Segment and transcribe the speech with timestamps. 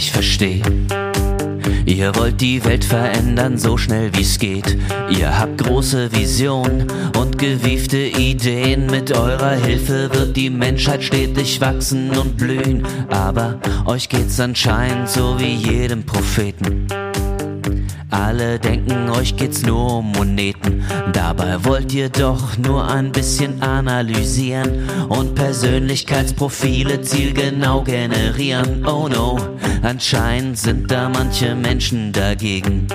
[0.00, 0.62] ich verstehe.
[1.84, 4.78] Ihr wollt die Welt verändern, so schnell wie's geht.
[5.10, 6.86] Ihr habt große Visionen
[7.18, 8.86] und gewiefte Ideen.
[8.86, 12.86] Mit eurer Hilfe wird die Menschheit stetig wachsen und blühen.
[13.10, 16.86] Aber euch geht's anscheinend so wie jedem Propheten.
[18.20, 20.84] Alle denken, euch geht's nur um Moneten.
[21.14, 28.84] Dabei wollt ihr doch nur ein bisschen analysieren und Persönlichkeitsprofile zielgenau generieren.
[28.86, 29.38] Oh no,
[29.82, 32.86] anscheinend sind da manche Menschen dagegen.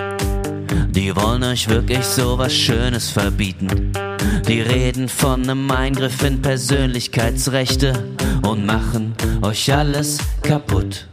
[0.90, 3.94] Die wollen euch wirklich so was Schönes verbieten.
[4.48, 7.94] Die reden von einem Eingriff in Persönlichkeitsrechte
[8.44, 11.08] und machen euch alles kaputt.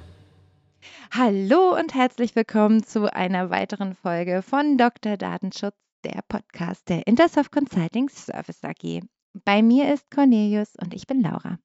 [1.15, 5.19] Hallo und herzlich willkommen zu einer weiteren Folge von Dr.
[5.19, 9.03] Datenschutz, der Podcast der Intersoft Consulting Service AG.
[9.45, 11.59] Bei mir ist Cornelius und ich bin Laura.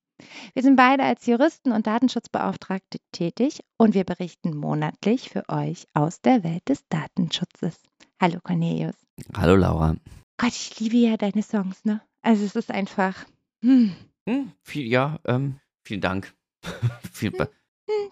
[0.54, 6.20] Wir sind beide als Juristen und Datenschutzbeauftragte tätig und wir berichten monatlich für euch aus
[6.20, 7.82] der Welt des Datenschutzes.
[8.20, 8.96] Hallo Cornelius.
[9.34, 9.96] Hallo Laura.
[10.36, 12.02] Gott, ich liebe ja deine Songs, ne?
[12.22, 13.16] Also es ist einfach.
[13.64, 13.96] Hm.
[14.28, 16.36] Hm, viel, ja, ähm, vielen Dank.
[17.14, 17.48] viel, hm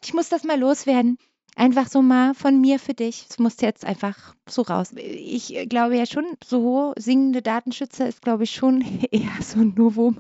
[0.03, 1.17] ich muss das mal loswerden.
[1.57, 3.27] Einfach so mal von mir für dich.
[3.29, 4.91] Es muss jetzt einfach so raus.
[4.97, 10.19] Ich glaube ja schon, so singende Datenschützer ist, glaube ich, schon eher so ein Novum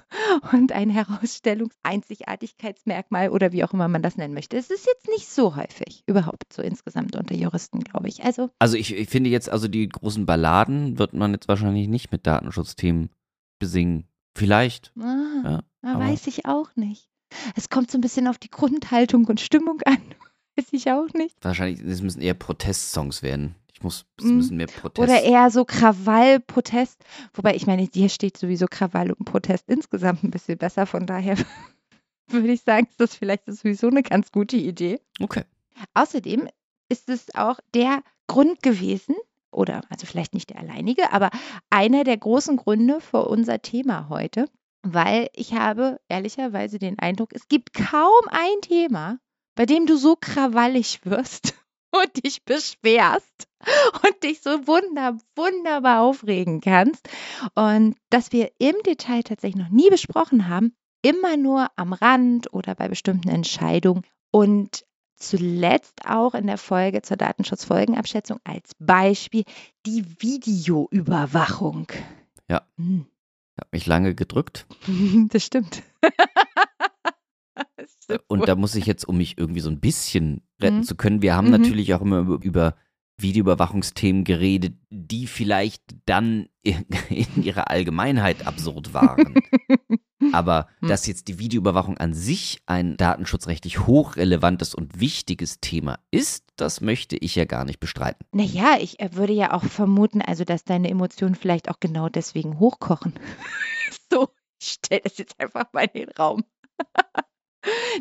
[0.53, 4.55] und ein Herausstellungs-Einzigartigkeitsmerkmal oder wie auch immer man das nennen möchte.
[4.55, 8.23] Es ist jetzt nicht so häufig, überhaupt so insgesamt unter Juristen, glaube ich.
[8.23, 12.13] Also, also ich, ich finde jetzt, also die großen Balladen wird man jetzt wahrscheinlich nicht
[12.13, 13.09] mit Datenschutzthemen
[13.59, 14.07] besingen.
[14.37, 14.93] Vielleicht.
[14.97, 17.09] Ah, ja, weiß ich auch nicht.
[17.55, 19.97] Es kommt so ein bisschen auf die Grundhaltung und Stimmung an.
[20.57, 21.35] Weiß ich auch nicht.
[21.41, 23.55] Wahrscheinlich, es müssen eher Protestsongs werden.
[23.73, 24.37] Ich muss, es mhm.
[24.37, 24.99] müssen mehr Protest.
[24.99, 27.03] Oder eher so Krawall, Protest.
[27.33, 30.85] Wobei, ich meine, hier steht sowieso Krawall und Protest insgesamt ein bisschen besser.
[30.85, 31.37] Von daher
[32.27, 35.01] würde ich sagen, ist das vielleicht sowieso eine ganz gute Idee.
[35.19, 35.43] Okay.
[35.93, 36.47] Außerdem
[36.87, 39.15] ist es auch der Grund gewesen,
[39.51, 41.29] oder also vielleicht nicht der alleinige, aber
[41.69, 44.49] einer der großen Gründe für unser Thema heute,
[44.85, 49.17] weil ich habe ehrlicherweise den Eindruck, es gibt kaum ein Thema,
[49.55, 51.55] bei dem du so krawallig wirst
[51.91, 53.47] und dich beschwerst
[54.05, 57.09] und dich so wunder, wunderbar aufregen kannst.
[57.55, 62.75] Und dass wir im Detail tatsächlich noch nie besprochen haben, immer nur am Rand oder
[62.75, 64.03] bei bestimmten Entscheidungen.
[64.31, 64.85] Und
[65.15, 69.45] zuletzt auch in der Folge zur Datenschutzfolgenabschätzung als Beispiel
[69.85, 71.87] die Videoüberwachung.
[72.49, 72.67] Ja.
[72.77, 73.07] Hm.
[73.55, 74.67] Ich habe mich lange gedrückt.
[75.29, 75.83] Das stimmt.
[78.27, 80.83] Und da muss ich jetzt, um mich irgendwie so ein bisschen retten mhm.
[80.83, 81.51] zu können, wir haben mhm.
[81.51, 82.75] natürlich auch immer über
[83.17, 89.35] Videoüberwachungsthemen geredet, die vielleicht dann in ihrer Allgemeinheit absurd waren.
[90.33, 90.89] Aber hm.
[90.89, 97.17] dass jetzt die Videoüberwachung an sich ein datenschutzrechtlich hochrelevantes und wichtiges Thema ist, das möchte
[97.17, 98.25] ich ja gar nicht bestreiten.
[98.31, 102.59] Naja, ich äh, würde ja auch vermuten, also dass deine Emotionen vielleicht auch genau deswegen
[102.59, 103.13] hochkochen.
[104.11, 106.43] so, ich stelle das jetzt einfach mal in den Raum.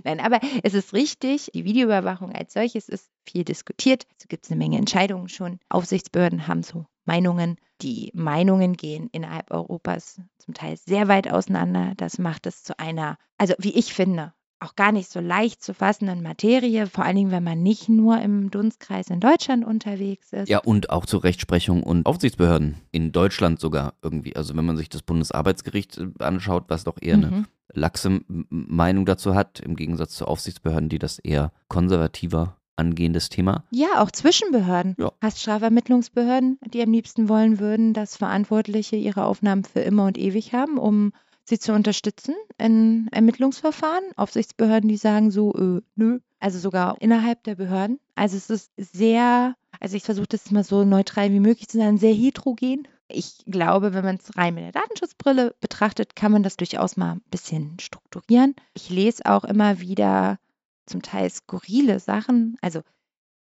[0.04, 4.06] Nein, aber es ist richtig, die Videoüberwachung als solches ist viel diskutiert.
[4.18, 5.58] Es gibt eine Menge Entscheidungen schon.
[5.68, 7.56] Aufsichtsbehörden haben so Meinungen.
[7.82, 11.92] Die Meinungen gehen innerhalb Europas zum Teil sehr weit auseinander.
[11.96, 15.74] Das macht es zu einer, also wie ich finde, auch gar nicht so leicht zu
[15.74, 20.48] fassenden Materie, vor allen Dingen, wenn man nicht nur im Dunstkreis in Deutschland unterwegs ist.
[20.48, 24.36] Ja, und auch zur Rechtsprechung und Aufsichtsbehörden in Deutschland sogar irgendwie.
[24.36, 27.24] Also wenn man sich das Bundesarbeitsgericht äh, anschaut, was doch eher mhm.
[27.24, 33.64] eine laxe Meinung dazu hat, im Gegensatz zu Aufsichtsbehörden, die das eher konservativer angehendes Thema.
[33.70, 34.96] Ja, auch Zwischenbehörden.
[34.98, 35.12] Ja.
[35.20, 40.52] Hast Strafermittlungsbehörden, die am liebsten wollen würden, dass Verantwortliche ihre Aufnahmen für immer und ewig
[40.52, 41.12] haben, um
[41.44, 44.04] sie zu unterstützen in Ermittlungsverfahren.
[44.16, 46.20] Aufsichtsbehörden, die sagen so, äh, nö.
[46.40, 48.00] Also sogar innerhalb der Behörden.
[48.14, 51.96] Also es ist sehr, also ich versuche das mal so neutral wie möglich zu sein,
[51.96, 52.86] sehr heterogen.
[53.08, 57.12] Ich glaube, wenn man es rein mit der Datenschutzbrille betrachtet, kann man das durchaus mal
[57.12, 58.54] ein bisschen strukturieren.
[58.74, 60.38] Ich lese auch immer wieder
[60.86, 62.56] zum Teil skurrile Sachen.
[62.60, 62.82] Also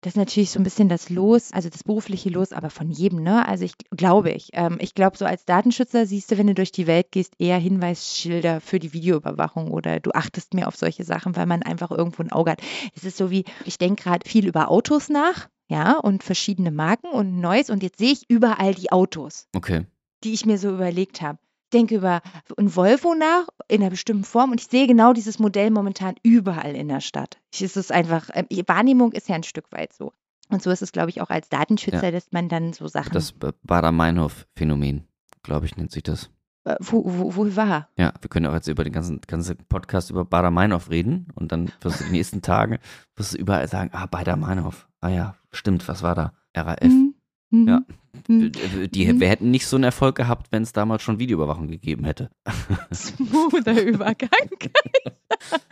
[0.02, 3.22] das ist natürlich so ein bisschen das Los, also das berufliche Los, aber von jedem,
[3.22, 3.48] ne?
[3.48, 4.50] Also ich glaube ich.
[4.54, 7.58] Ähm, ich glaube, so als Datenschützer siehst du, wenn du durch die Welt gehst, eher
[7.58, 12.24] Hinweisschilder für die Videoüberwachung oder du achtest mehr auf solche Sachen, weil man einfach irgendwo
[12.24, 12.62] ein Auge hat.
[12.96, 17.08] Es ist so wie, ich denke gerade viel über Autos nach, ja, und verschiedene Marken
[17.08, 19.48] und Neues und jetzt sehe ich überall die Autos.
[19.56, 19.86] Okay.
[20.24, 21.38] Die ich mir so überlegt habe
[21.72, 22.22] denke über
[22.58, 26.76] ein Volvo nach in einer bestimmten Form und ich sehe genau dieses Modell momentan überall
[26.76, 27.40] in der Stadt.
[27.54, 30.14] Ich, es ist einfach, äh, Wahrnehmung ist ja ein Stück weit so.
[30.50, 32.12] Und so ist es, glaube ich, auch als Datenschützer, ja.
[32.12, 33.14] dass man dann so Sachen.
[33.14, 33.34] Das
[33.64, 35.08] Bader-Meinhof-Phänomen,
[35.44, 36.30] glaube ich, nennt sich das.
[36.66, 37.90] äh, wo, wo, wo war.
[37.98, 41.52] Ja, wir können auch jetzt über den ganzen, ganzen Podcast über Bader Meinhof reden und
[41.52, 42.80] dann wirst du die nächsten Tage
[43.16, 44.88] wirst du überall sagen, ah, Bader Meinhof.
[45.00, 46.34] Ah ja, stimmt, was war da?
[46.56, 46.84] RAF.
[46.84, 47.11] Mhm.
[47.52, 47.68] Mhm.
[47.68, 47.82] Ja.
[48.28, 48.52] Mhm.
[48.92, 49.20] Die, mhm.
[49.20, 52.30] wir hätten nicht so einen Erfolg gehabt, wenn es damals schon Videoüberwachung gegeben hätte.
[52.94, 54.30] Smoother Übergang.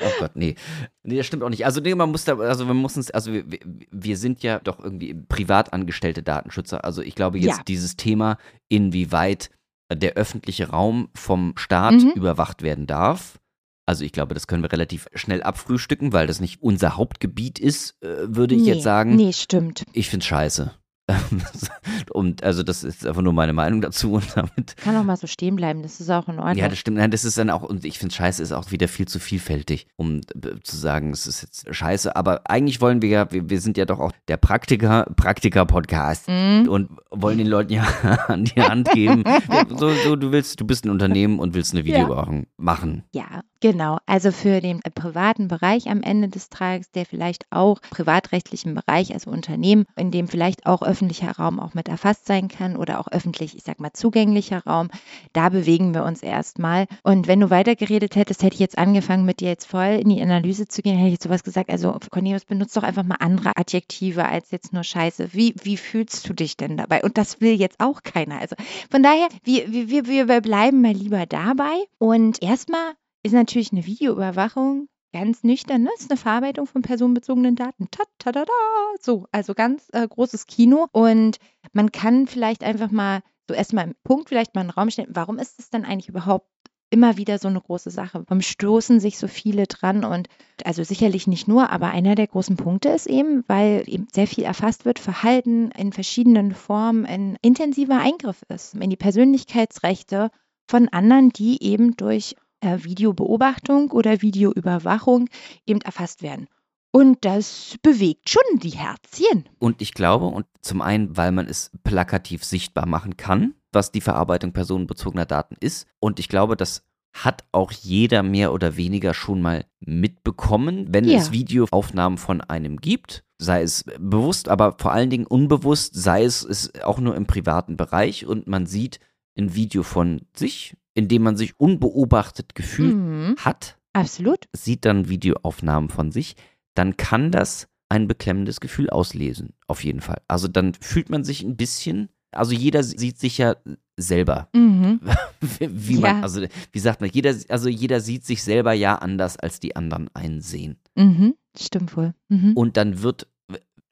[0.02, 0.56] oh Gott, nee.
[1.04, 1.66] Nee, das stimmt auch nicht.
[1.66, 3.46] Also, nee, man muss da, also wir müssen also wir,
[3.92, 6.84] wir sind ja doch irgendwie privat angestellte Datenschützer.
[6.84, 7.64] Also ich glaube jetzt ja.
[7.68, 8.38] dieses Thema,
[8.68, 9.50] inwieweit
[9.92, 12.12] der öffentliche Raum vom Staat mhm.
[12.12, 13.40] überwacht werden darf.
[13.88, 17.96] Also ich glaube, das können wir relativ schnell abfrühstücken, weil das nicht unser Hauptgebiet ist,
[18.04, 19.16] äh, würde ich nee, jetzt sagen.
[19.16, 19.84] Nee, stimmt.
[19.94, 20.72] Ich finde es scheiße.
[22.11, 24.77] und also das ist einfach nur meine Meinung dazu und damit.
[24.77, 26.57] Kann auch mal so stehen bleiben, das ist auch in Ordnung.
[26.57, 26.97] Ja, das stimmt.
[26.97, 29.88] Nein, das ist dann auch, und ich finde scheiße ist auch wieder viel zu vielfältig,
[29.95, 30.21] um
[30.63, 32.15] zu sagen, es ist jetzt scheiße.
[32.15, 36.67] Aber eigentlich wollen wir ja, wir, wir sind ja doch auch der Praktiker, Praktiker-Podcast mhm.
[36.69, 37.83] und wollen den Leuten ja
[38.27, 39.23] an die Hand geben.
[39.69, 42.47] so, so, du willst, du bist ein Unternehmen und willst eine Videoüberwachung ja.
[42.57, 43.03] machen.
[43.13, 47.81] Ja, Genau, also für den äh, privaten Bereich am Ende des Tages, der vielleicht auch
[47.89, 52.77] privatrechtlichen Bereich, also Unternehmen, in dem vielleicht auch öffentlicher Raum auch mit erfasst sein kann
[52.77, 54.88] oder auch öffentlich, ich sag mal, zugänglicher Raum,
[55.33, 56.88] da bewegen wir uns erstmal.
[57.03, 60.21] Und wenn du weitergeredet hättest, hätte ich jetzt angefangen, mit dir jetzt voll in die
[60.21, 63.57] Analyse zu gehen, hätte ich jetzt sowas gesagt, also Cornelius, benutzt doch einfach mal andere
[63.57, 65.33] Adjektive als jetzt nur Scheiße.
[65.33, 67.03] Wie, wie fühlst du dich denn dabei?
[67.03, 68.39] Und das will jetzt auch keiner.
[68.39, 68.56] Also
[68.89, 72.94] von daher, wir, wir, wir bleiben mal lieber dabei und erstmal
[73.24, 75.89] ist natürlich eine Videoüberwachung ganz nüchtern, ne?
[75.94, 77.88] Das ist eine Verarbeitung von personenbezogenen Daten.
[77.92, 78.54] Ta, ta, da, da.
[79.01, 80.88] So, also ganz äh, großes Kino.
[80.92, 81.38] Und
[81.74, 85.39] man kann vielleicht einfach mal so erstmal im Punkt vielleicht mal einen Raum stellen, warum
[85.39, 86.48] ist es dann eigentlich überhaupt
[86.92, 88.24] immer wieder so eine große Sache?
[88.27, 90.04] Warum stoßen sich so viele dran?
[90.04, 90.27] Und
[90.63, 94.44] also sicherlich nicht nur, aber einer der großen Punkte ist eben, weil eben sehr viel
[94.44, 100.30] erfasst wird, Verhalten in verschiedenen Formen ein intensiver Eingriff ist in die Persönlichkeitsrechte
[100.68, 105.29] von anderen, die eben durch äh, Videobeobachtung oder Videoüberwachung
[105.65, 106.47] eben erfasst werden.
[106.91, 109.47] Und das bewegt schon die Herzchen.
[109.59, 114.01] Und ich glaube, und zum einen, weil man es plakativ sichtbar machen kann, was die
[114.01, 115.88] Verarbeitung personenbezogener Daten ist.
[116.00, 116.83] Und ich glaube, das
[117.13, 121.17] hat auch jeder mehr oder weniger schon mal mitbekommen, wenn ja.
[121.17, 126.44] es Videoaufnahmen von einem gibt, sei es bewusst, aber vor allen Dingen unbewusst, sei es,
[126.44, 129.00] es auch nur im privaten Bereich und man sieht
[129.39, 133.36] ein Video von sich, in dem man sich unbeobachtet gefühlt mhm.
[133.38, 134.45] hat, Absolut.
[134.56, 136.36] sieht dann Videoaufnahmen von sich,
[136.75, 140.21] dann kann das ein beklemmendes Gefühl auslesen, auf jeden Fall.
[140.27, 143.56] Also dann fühlt man sich ein bisschen, also jeder sieht sich ja
[143.97, 144.50] selber.
[144.53, 145.00] Mhm.
[145.59, 146.21] wie man, ja.
[146.21, 150.09] also wie sagt man, jeder, also jeder sieht sich selber ja anders, als die anderen
[150.13, 150.77] einsehen.
[150.95, 151.35] Mhm.
[151.57, 152.13] Stimmt wohl.
[152.30, 152.53] Mhm.
[152.53, 153.27] Und dann wird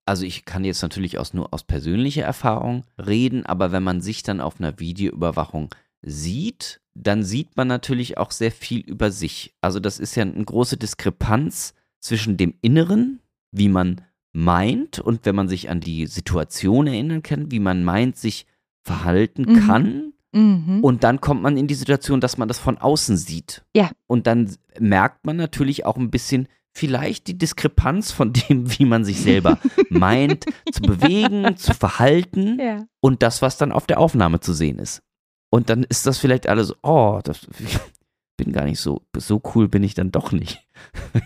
[0.08, 4.24] also ich kann jetzt natürlich aus, nur aus persönlicher Erfahrung reden, aber wenn man sich
[4.24, 9.54] dann auf einer Videoüberwachung sieht, dann sieht man natürlich auch sehr viel über sich.
[9.62, 13.20] Also das ist ja eine große Diskrepanz zwischen dem Inneren,
[13.52, 14.02] wie man
[14.32, 18.46] meint und wenn man sich an die Situation erinnern kann, wie man meint, sich
[18.84, 19.68] verhalten mhm.
[19.68, 20.14] kann.
[20.32, 20.84] Mhm.
[20.84, 23.66] Und dann kommt man in die Situation, dass man das von außen sieht.
[23.76, 23.92] Ja.
[24.06, 29.04] Und dann merkt man natürlich auch ein bisschen vielleicht die Diskrepanz von dem, wie man
[29.04, 29.60] sich selber
[29.90, 32.86] meint, zu bewegen, zu verhalten ja.
[33.00, 35.02] und das, was dann auf der Aufnahme zu sehen ist.
[35.50, 37.48] Und dann ist das vielleicht alles, oh, das
[38.38, 40.68] bin gar nicht so, so cool bin ich dann doch nicht.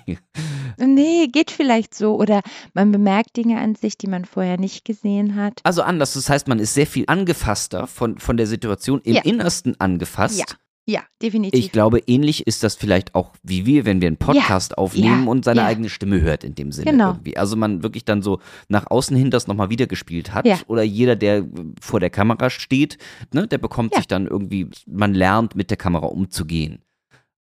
[0.78, 2.16] nee, geht vielleicht so.
[2.16, 2.42] Oder
[2.74, 5.60] man bemerkt Dinge an sich, die man vorher nicht gesehen hat.
[5.64, 9.22] Also anders, das heißt, man ist sehr viel angefasster von, von der Situation, im ja.
[9.24, 10.40] Innersten angefasst.
[10.40, 10.46] Ja.
[10.88, 11.60] Ja, definitiv.
[11.60, 15.26] Ich glaube, ähnlich ist das vielleicht auch wie wir, wenn wir einen Podcast ja, aufnehmen
[15.26, 15.68] ja, und seine ja.
[15.68, 17.10] eigene Stimme hört in dem Sinne genau.
[17.12, 17.38] irgendwie.
[17.38, 20.46] Also man wirklich dann so nach außen hin das nochmal wiedergespielt hat.
[20.68, 21.46] Oder jeder, der
[21.80, 22.98] vor der Kamera steht,
[23.32, 26.82] ne, der bekommt sich dann irgendwie, man lernt mit der Kamera umzugehen.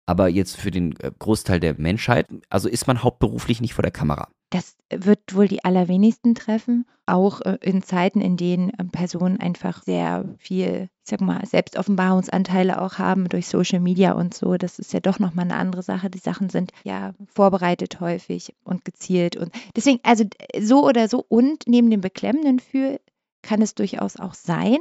[0.08, 3.92] Aber jetzt für den äh, Großteil der Menschheit, also ist man hauptberuflich nicht vor der
[3.92, 4.28] Kamera.
[4.48, 9.82] Das wird wohl die allerwenigsten treffen, auch äh, in Zeiten, in denen ähm, Personen einfach
[9.82, 14.56] sehr viel, ich sag mal, Selbstoffenbarungsanteile auch haben durch Social Media und so.
[14.56, 16.08] Das ist ja doch nochmal eine andere Sache.
[16.08, 19.36] Die Sachen sind ja vorbereitet häufig und gezielt.
[19.36, 20.24] Und deswegen, also
[20.58, 22.98] so oder so und neben dem beklemmenden Gefühl
[23.42, 24.78] kann es durchaus auch sein,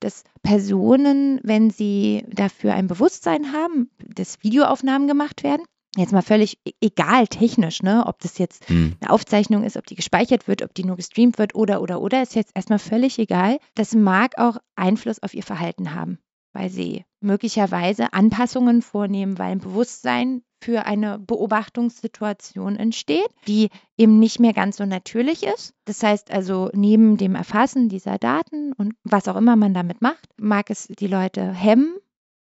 [0.00, 5.64] dass Personen, wenn sie dafür ein Bewusstsein haben, dass Videoaufnahmen gemacht werden,
[5.96, 8.96] jetzt mal völlig e-, egal technisch, ne, ob das jetzt hm.
[9.00, 12.22] eine Aufzeichnung ist, ob die gespeichert wird, ob die nur gestreamt wird oder oder oder,
[12.22, 13.58] ist jetzt erstmal völlig egal.
[13.74, 16.18] Das mag auch Einfluss auf ihr Verhalten haben,
[16.52, 24.40] weil sie möglicherweise Anpassungen vornehmen, weil ein Bewusstsein für eine Beobachtungssituation entsteht, die eben nicht
[24.40, 25.74] mehr ganz so natürlich ist.
[25.84, 30.28] Das heißt also, neben dem Erfassen dieser Daten und was auch immer man damit macht,
[30.36, 31.96] mag es die Leute hemmen,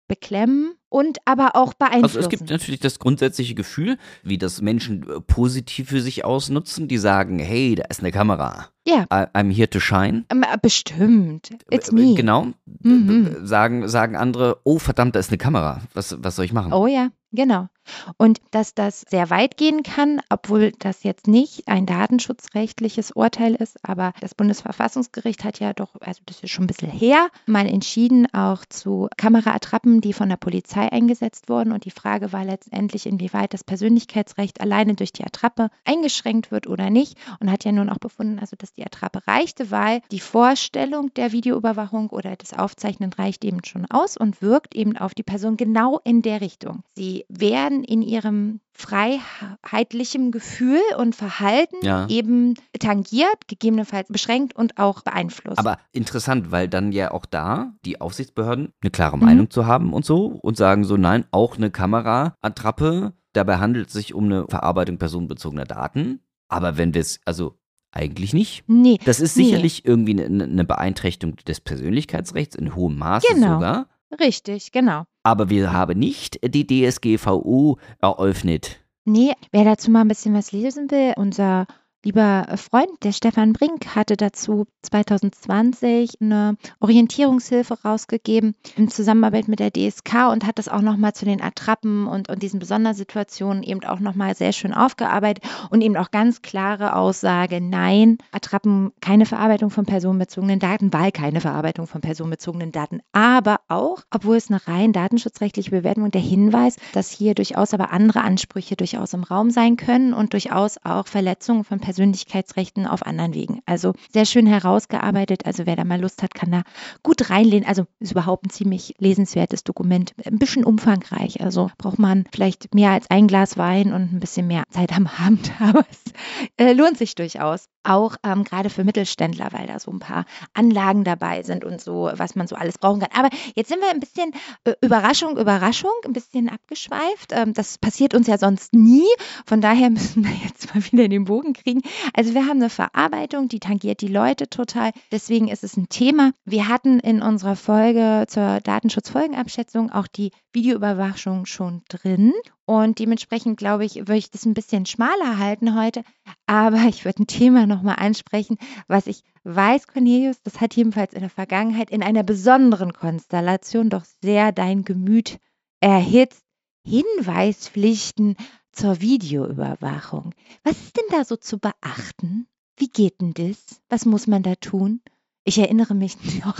[0.08, 2.04] beklemmen und aber auch beeinflussen.
[2.04, 6.88] Also es gibt natürlich das grundsätzliche Gefühl, wie das Menschen äh, positiv für sich ausnutzen,
[6.88, 8.68] die sagen, hey, da ist eine Kamera.
[8.86, 9.04] Ja.
[9.10, 10.24] I'm here to shine.
[10.30, 11.50] Ähm, äh, bestimmt.
[11.70, 12.14] It's me.
[12.14, 12.48] Genau.
[12.82, 13.44] Mhm.
[13.44, 15.80] Sagen, sagen andere, oh verdammt, da ist eine Kamera.
[15.94, 16.72] Was, was soll ich machen?
[16.72, 17.68] Oh ja, genau.
[18.16, 23.78] Und dass das sehr weit gehen kann, obwohl das jetzt nicht ein datenschutzrechtliches Urteil ist,
[23.82, 28.32] aber das Bundesverfassungsgericht hat ja doch, also das ist schon ein bisschen her, mal entschieden
[28.32, 31.72] auch zu Kameraattrappen, die von der Polizei eingesetzt wurden.
[31.72, 36.90] Und die Frage war letztendlich, inwieweit das Persönlichkeitsrecht alleine durch die Attrappe eingeschränkt wird oder
[36.90, 37.16] nicht.
[37.40, 41.32] Und hat ja nun auch befunden, also dass die Attrappe reichte, weil die Vorstellung der
[41.32, 46.00] Videoüberwachung oder des Aufzeichnen reicht eben schon aus und wirkt eben auf die Person genau
[46.04, 46.82] in der Richtung.
[46.94, 52.06] Sie werden in ihrem freiheitlichem Gefühl und Verhalten ja.
[52.08, 55.58] eben tangiert, gegebenenfalls beschränkt und auch beeinflusst.
[55.58, 59.50] Aber interessant, weil dann ja auch da die Aufsichtsbehörden eine klare Meinung mhm.
[59.50, 64.14] zu haben und so und sagen so, nein, auch eine Kameraattrappe, dabei handelt es sich
[64.14, 66.20] um eine Verarbeitung personenbezogener Daten.
[66.48, 67.58] Aber wenn wir es, also
[67.92, 68.64] eigentlich nicht.
[68.66, 68.98] Nee.
[69.04, 69.90] Das ist sicherlich nee.
[69.90, 73.54] irgendwie eine, eine Beeinträchtigung des Persönlichkeitsrechts in hohem Maße genau.
[73.54, 73.86] sogar.
[74.20, 75.04] Richtig, genau.
[75.26, 78.78] Aber wir haben nicht die DSGVO eröffnet.
[79.04, 81.66] Nee, wer dazu mal ein bisschen was lesen will, unser
[82.06, 89.72] lieber Freund, der Stefan Brink, hatte dazu 2020 eine Orientierungshilfe rausgegeben in Zusammenarbeit mit der
[89.72, 93.98] DSK und hat das auch nochmal zu den Attrappen und, und diesen Besondersituationen eben auch
[93.98, 99.84] nochmal sehr schön aufgearbeitet und eben auch ganz klare Aussage, nein, Attrappen keine Verarbeitung von
[99.84, 105.72] personenbezogenen Daten, weil keine Verarbeitung von personenbezogenen Daten, aber auch, obwohl es eine rein datenschutzrechtliche
[105.72, 110.14] Bewertung und der Hinweis, dass hier durchaus aber andere Ansprüche durchaus im Raum sein können
[110.14, 113.62] und durchaus auch Verletzungen von Personen Persönlichkeitsrechten auf anderen Wegen.
[113.64, 115.46] Also sehr schön herausgearbeitet.
[115.46, 116.62] Also wer da mal Lust hat, kann da
[117.02, 117.66] gut reinlehnen.
[117.66, 120.12] Also ist überhaupt ein ziemlich lesenswertes Dokument.
[120.26, 121.40] Ein bisschen umfangreich.
[121.40, 125.06] Also braucht man vielleicht mehr als ein Glas Wein und ein bisschen mehr Zeit am
[125.06, 125.50] Abend.
[125.58, 126.12] Aber es
[126.58, 127.70] äh, lohnt sich durchaus.
[127.82, 132.10] Auch ähm, gerade für Mittelständler, weil da so ein paar Anlagen dabei sind und so,
[132.12, 133.24] was man so alles brauchen kann.
[133.24, 134.32] Aber jetzt sind wir ein bisschen
[134.64, 137.30] äh, Überraschung, Überraschung, ein bisschen abgeschweift.
[137.30, 139.06] Ähm, das passiert uns ja sonst nie.
[139.46, 141.80] Von daher müssen wir jetzt mal wieder den Bogen kriegen.
[142.14, 144.92] Also wir haben eine Verarbeitung, die tangiert die Leute total.
[145.12, 146.32] Deswegen ist es ein Thema.
[146.44, 152.32] Wir hatten in unserer Folge zur Datenschutzfolgenabschätzung auch die Videoüberwachung schon drin.
[152.64, 156.02] Und dementsprechend glaube ich, würde ich das ein bisschen schmaler halten heute.
[156.46, 161.20] Aber ich würde ein Thema nochmal ansprechen, was ich weiß, Cornelius, das hat jedenfalls in
[161.20, 165.38] der Vergangenheit in einer besonderen Konstellation doch sehr dein Gemüt
[165.80, 166.42] erhitzt.
[166.84, 168.36] Hinweispflichten
[168.76, 170.34] zur Videoüberwachung.
[170.62, 172.46] Was ist denn da so zu beachten?
[172.76, 173.80] Wie geht denn das?
[173.88, 175.00] Was muss man da tun?
[175.44, 176.58] Ich erinnere mich noch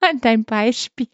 [0.00, 1.08] an dein Beispiel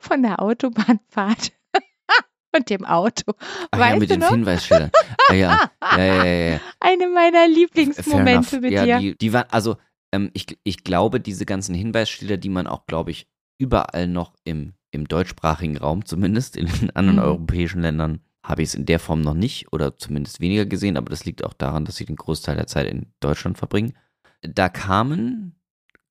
[0.00, 1.52] von der Autobahnfahrt
[2.54, 3.32] und dem Auto.
[3.70, 4.30] Ach weißt ja, mit den noch?
[4.30, 4.90] Hinweisschildern.
[5.28, 5.70] Ah, ja.
[5.82, 8.98] Ja, ja, ja, Eine meiner Lieblingsmomente mit dir.
[8.98, 9.76] Die, die waren, also
[10.12, 13.26] ähm, ich, ich glaube, diese ganzen Hinweisschilder, die man auch, glaube ich,
[13.58, 17.24] überall noch im, im deutschsprachigen Raum zumindest, in anderen mhm.
[17.24, 21.10] europäischen Ländern habe ich es in der Form noch nicht oder zumindest weniger gesehen, aber
[21.10, 23.94] das liegt auch daran, dass sie den Großteil der Zeit in Deutschland verbringen.
[24.40, 25.56] Da kamen,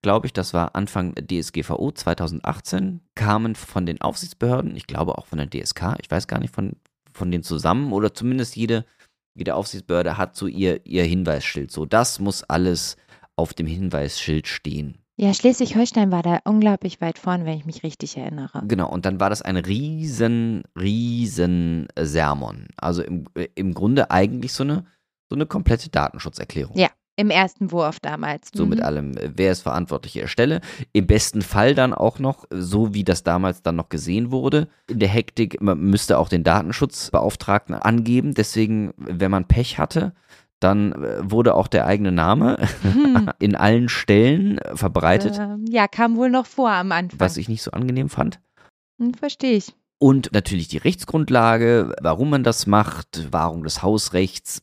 [0.02, 5.38] glaube ich, das war Anfang DSGVO 2018, kamen von den Aufsichtsbehörden, ich glaube auch von
[5.38, 6.74] der DSK, ich weiß gar nicht von,
[7.14, 8.86] von denen zusammen oder zumindest jede,
[9.34, 11.72] jede Aufsichtsbehörde hat so ihr, ihr Hinweisschild.
[11.72, 12.98] So, das muss alles
[13.38, 14.98] auf dem Hinweisschild stehen.
[15.18, 18.64] Ja, Schleswig-Holstein war da unglaublich weit vorn, wenn ich mich richtig erinnere.
[18.68, 22.68] Genau, und dann war das ein riesen, riesen Sermon.
[22.76, 24.86] Also im, im Grunde eigentlich so eine,
[25.30, 26.78] so eine komplette Datenschutzerklärung.
[26.78, 28.50] Ja, im ersten Wurf damals.
[28.54, 28.70] So mhm.
[28.72, 30.60] mit allem, wer ist verantwortliche Erstelle.
[30.92, 34.68] Im besten Fall dann auch noch, so wie das damals dann noch gesehen wurde.
[34.90, 38.34] In der Hektik, man müsste auch den Datenschutzbeauftragten angeben.
[38.34, 40.14] Deswegen, wenn man Pech hatte,
[40.60, 43.30] dann äh, wurde auch der eigene Name hm.
[43.40, 45.38] in allen Stellen äh, verbreitet.
[45.38, 47.20] Äh, ja, kam wohl noch vor am Anfang.
[47.20, 48.40] Was ich nicht so angenehm fand.
[49.00, 49.74] Hm, Verstehe ich.
[49.98, 54.62] Und natürlich die Rechtsgrundlage, warum man das macht, Wahrung des Hausrechts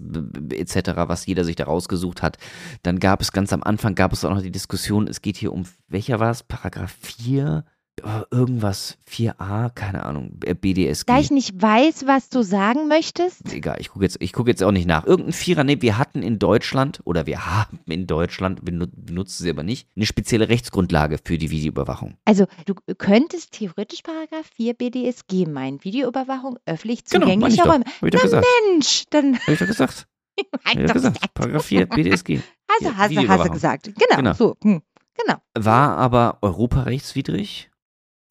[0.51, 2.37] etc., was jeder sich da rausgesucht hat.
[2.83, 5.53] Dann gab es ganz am Anfang, gab es auch noch die Diskussion, es geht hier
[5.53, 7.65] um, welcher war es, Paragraph 4?
[8.03, 11.07] Oh, irgendwas 4a, keine Ahnung, äh, BDSG.
[11.07, 13.53] Da ich nicht weiß, was du sagen möchtest.
[13.53, 15.07] Egal, ich gucke jetzt, guck jetzt auch nicht nach.
[15.07, 19.63] Irgendein Vierer, nee, wir hatten in Deutschland oder wir haben in Deutschland, benutzen sie aber
[19.63, 22.17] nicht, eine spezielle Rechtsgrundlage für die Videoüberwachung.
[22.25, 27.85] Also du könntest theoretisch Paragraph 4 BDSG meinen, Videoüberwachung öffentlich zugänglicher genau, Räume.
[27.85, 28.47] Hab ich doch gesagt.
[28.71, 29.39] Mensch, dann.
[29.39, 30.07] Hab ich doch gesagt.
[30.65, 31.35] Hab ich doch gesagt.
[31.35, 32.41] Paragraph 4 BDSG.
[32.69, 33.85] Also hast, hast du gesagt.
[33.85, 34.33] Genau, genau.
[34.33, 34.57] so.
[34.63, 34.83] Hm.
[35.15, 35.39] Genau.
[35.55, 37.69] War aber europarechtswidrig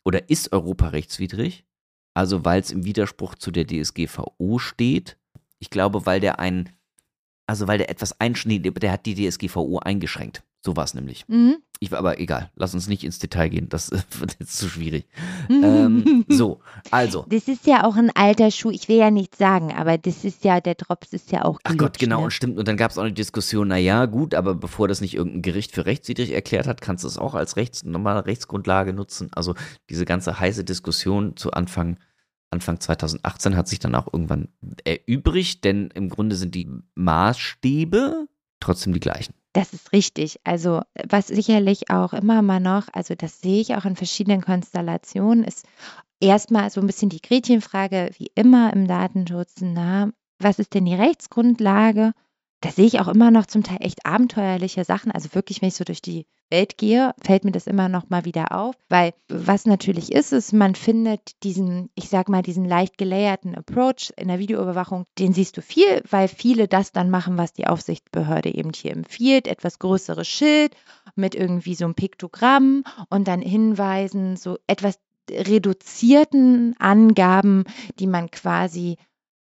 [0.03, 1.65] oder ist europarechtswidrig.
[2.13, 5.17] Also weil es im Widerspruch zu der DSGVO steht.
[5.59, 6.69] Ich glaube, weil der ein,
[7.47, 10.43] also weil der etwas einschneidet, der hat die DSGVO eingeschränkt.
[10.63, 11.27] So war es nämlich.
[11.27, 11.57] Mhm.
[11.79, 13.89] Ich, aber egal, lass uns nicht ins Detail gehen, das
[14.19, 15.07] wird jetzt zu schwierig.
[15.49, 16.59] ähm, so,
[16.91, 17.25] also.
[17.27, 20.43] Das ist ja auch ein alter Schuh, ich will ja nichts sagen, aber das ist
[20.43, 22.25] ja, der Drops ist ja auch Ach Gott, genau, ne?
[22.25, 22.59] und stimmt.
[22.59, 25.71] Und dann gab es auch eine Diskussion, naja, gut, aber bevor das nicht irgendein Gericht
[25.71, 29.29] für rechtswidrig erklärt hat, kannst du es auch als Rechts, normale Rechtsgrundlage nutzen.
[29.33, 29.55] Also
[29.89, 31.97] diese ganze heiße Diskussion zu Anfang
[32.51, 34.49] Anfang 2018 hat sich dann auch irgendwann
[34.83, 38.27] erübrigt, denn im Grunde sind die Maßstäbe
[38.59, 39.33] trotzdem die gleichen.
[39.53, 40.39] Das ist richtig.
[40.43, 45.43] Also, was sicherlich auch immer mal noch, also das sehe ich auch in verschiedenen Konstellationen,
[45.43, 45.65] ist
[46.21, 50.95] erstmal so ein bisschen die Gretchenfrage, wie immer im Datenschutz, na, was ist denn die
[50.95, 52.13] Rechtsgrundlage?
[52.61, 55.11] Da sehe ich auch immer noch zum Teil echt abenteuerliche Sachen.
[55.11, 58.25] Also wirklich, wenn ich so durch die Welt gehe, fällt mir das immer noch mal
[58.25, 58.75] wieder auf.
[58.87, 64.13] Weil was natürlich ist, ist, man findet diesen, ich sag mal, diesen leicht gelayerten Approach
[64.15, 68.53] in der Videoüberwachung, den siehst du viel, weil viele das dann machen, was die Aufsichtsbehörde
[68.53, 69.47] eben hier empfiehlt.
[69.47, 70.75] Etwas größeres Schild
[71.15, 74.99] mit irgendwie so einem Piktogramm und dann Hinweisen, so etwas
[75.29, 77.63] reduzierten Angaben,
[77.99, 78.97] die man quasi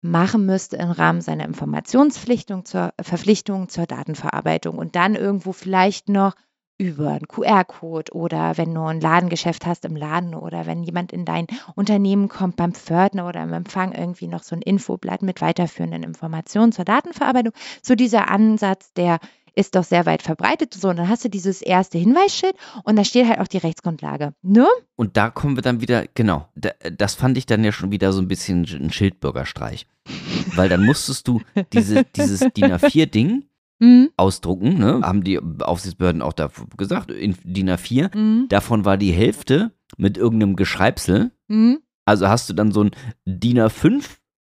[0.03, 6.35] machen müsste im Rahmen seiner Informationspflichtung zur Verpflichtung zur Datenverarbeitung und dann irgendwo vielleicht noch
[6.77, 11.23] über einen QR-Code oder wenn du ein Ladengeschäft hast im Laden oder wenn jemand in
[11.23, 16.03] dein Unternehmen kommt beim Pförtner oder im Empfang irgendwie noch so ein Infoblatt mit weiterführenden
[16.03, 17.53] Informationen zur Datenverarbeitung.
[17.81, 19.19] So dieser Ansatz, der
[19.55, 20.73] ist doch sehr weit verbreitet.
[20.73, 24.33] So, und dann hast du dieses erste Hinweisschild und da steht halt auch die Rechtsgrundlage.
[24.41, 24.67] Ne?
[24.95, 28.21] Und da kommen wir dann wieder, genau, das fand ich dann ja schon wieder so
[28.21, 29.87] ein bisschen ein Schildbürgerstreich.
[30.55, 31.41] Weil dann musstest du
[31.71, 33.45] diese, dieses DIN A4-Ding
[33.79, 34.09] mhm.
[34.17, 35.01] ausdrucken, ne?
[35.03, 38.15] haben die Aufsichtsbehörden auch da gesagt, in DIN A4.
[38.15, 38.47] Mhm.
[38.49, 41.31] Davon war die Hälfte mit irgendeinem Geschreibsel.
[41.47, 41.79] Mhm.
[42.05, 42.91] Also hast du dann so ein
[43.25, 44.03] DIN A5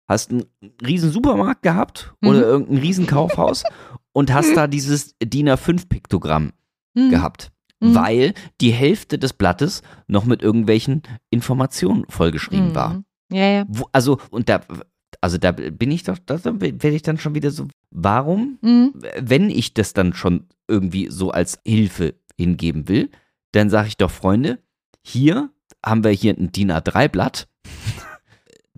[0.07, 0.45] hast einen
[0.85, 2.29] riesen Supermarkt gehabt mhm.
[2.29, 3.63] oder irgendein riesen Kaufhaus
[4.13, 6.53] und hast da dieses DIN A5-Piktogramm
[6.93, 7.09] mhm.
[7.09, 7.51] gehabt.
[7.79, 7.95] Mhm.
[7.95, 12.95] Weil die Hälfte des Blattes noch mit irgendwelchen Informationen vollgeschrieben war.
[12.95, 13.05] Mhm.
[13.31, 13.65] Ja, ja.
[13.67, 14.61] Wo, also, und da,
[15.21, 18.93] also da bin ich doch, da werde ich dann schon wieder so, warum, mhm.
[19.19, 23.09] wenn ich das dann schon irgendwie so als Hilfe hingeben will,
[23.51, 24.59] dann sage ich doch, Freunde,
[25.03, 25.51] hier
[25.85, 27.47] haben wir hier ein DIN A3-Blatt,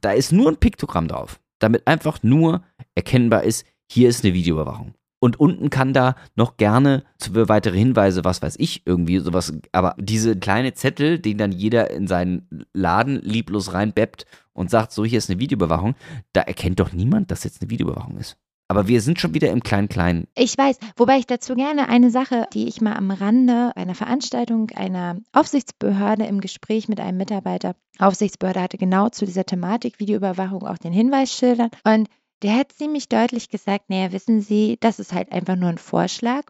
[0.01, 2.63] da ist nur ein Piktogramm drauf, damit einfach nur
[2.95, 4.93] erkennbar ist, hier ist eine Videoüberwachung.
[5.21, 9.53] Und unten kann da noch gerne für weitere Hinweise, was weiß ich, irgendwie sowas.
[9.73, 15.03] Aber diese kleine Zettel, den dann jeder in seinen Laden lieblos reinbeppt und sagt, so
[15.03, 15.95] hier ist eine Videoüberwachung,
[16.31, 18.37] da erkennt doch niemand, dass jetzt eine Videoüberwachung ist.
[18.69, 20.27] Aber wir sind schon wieder im Klein-Klein.
[20.35, 24.69] Ich weiß, wobei ich dazu gerne eine Sache, die ich mal am Rande einer Veranstaltung
[24.75, 30.77] einer Aufsichtsbehörde im Gespräch mit einem Mitarbeiter, Aufsichtsbehörde hatte genau zu dieser Thematik Videoüberwachung auch
[30.77, 31.71] den Hinweis schildern.
[31.83, 32.09] Und
[32.43, 36.43] der hat ziemlich deutlich gesagt, naja, wissen Sie, das ist halt einfach nur ein Vorschlag,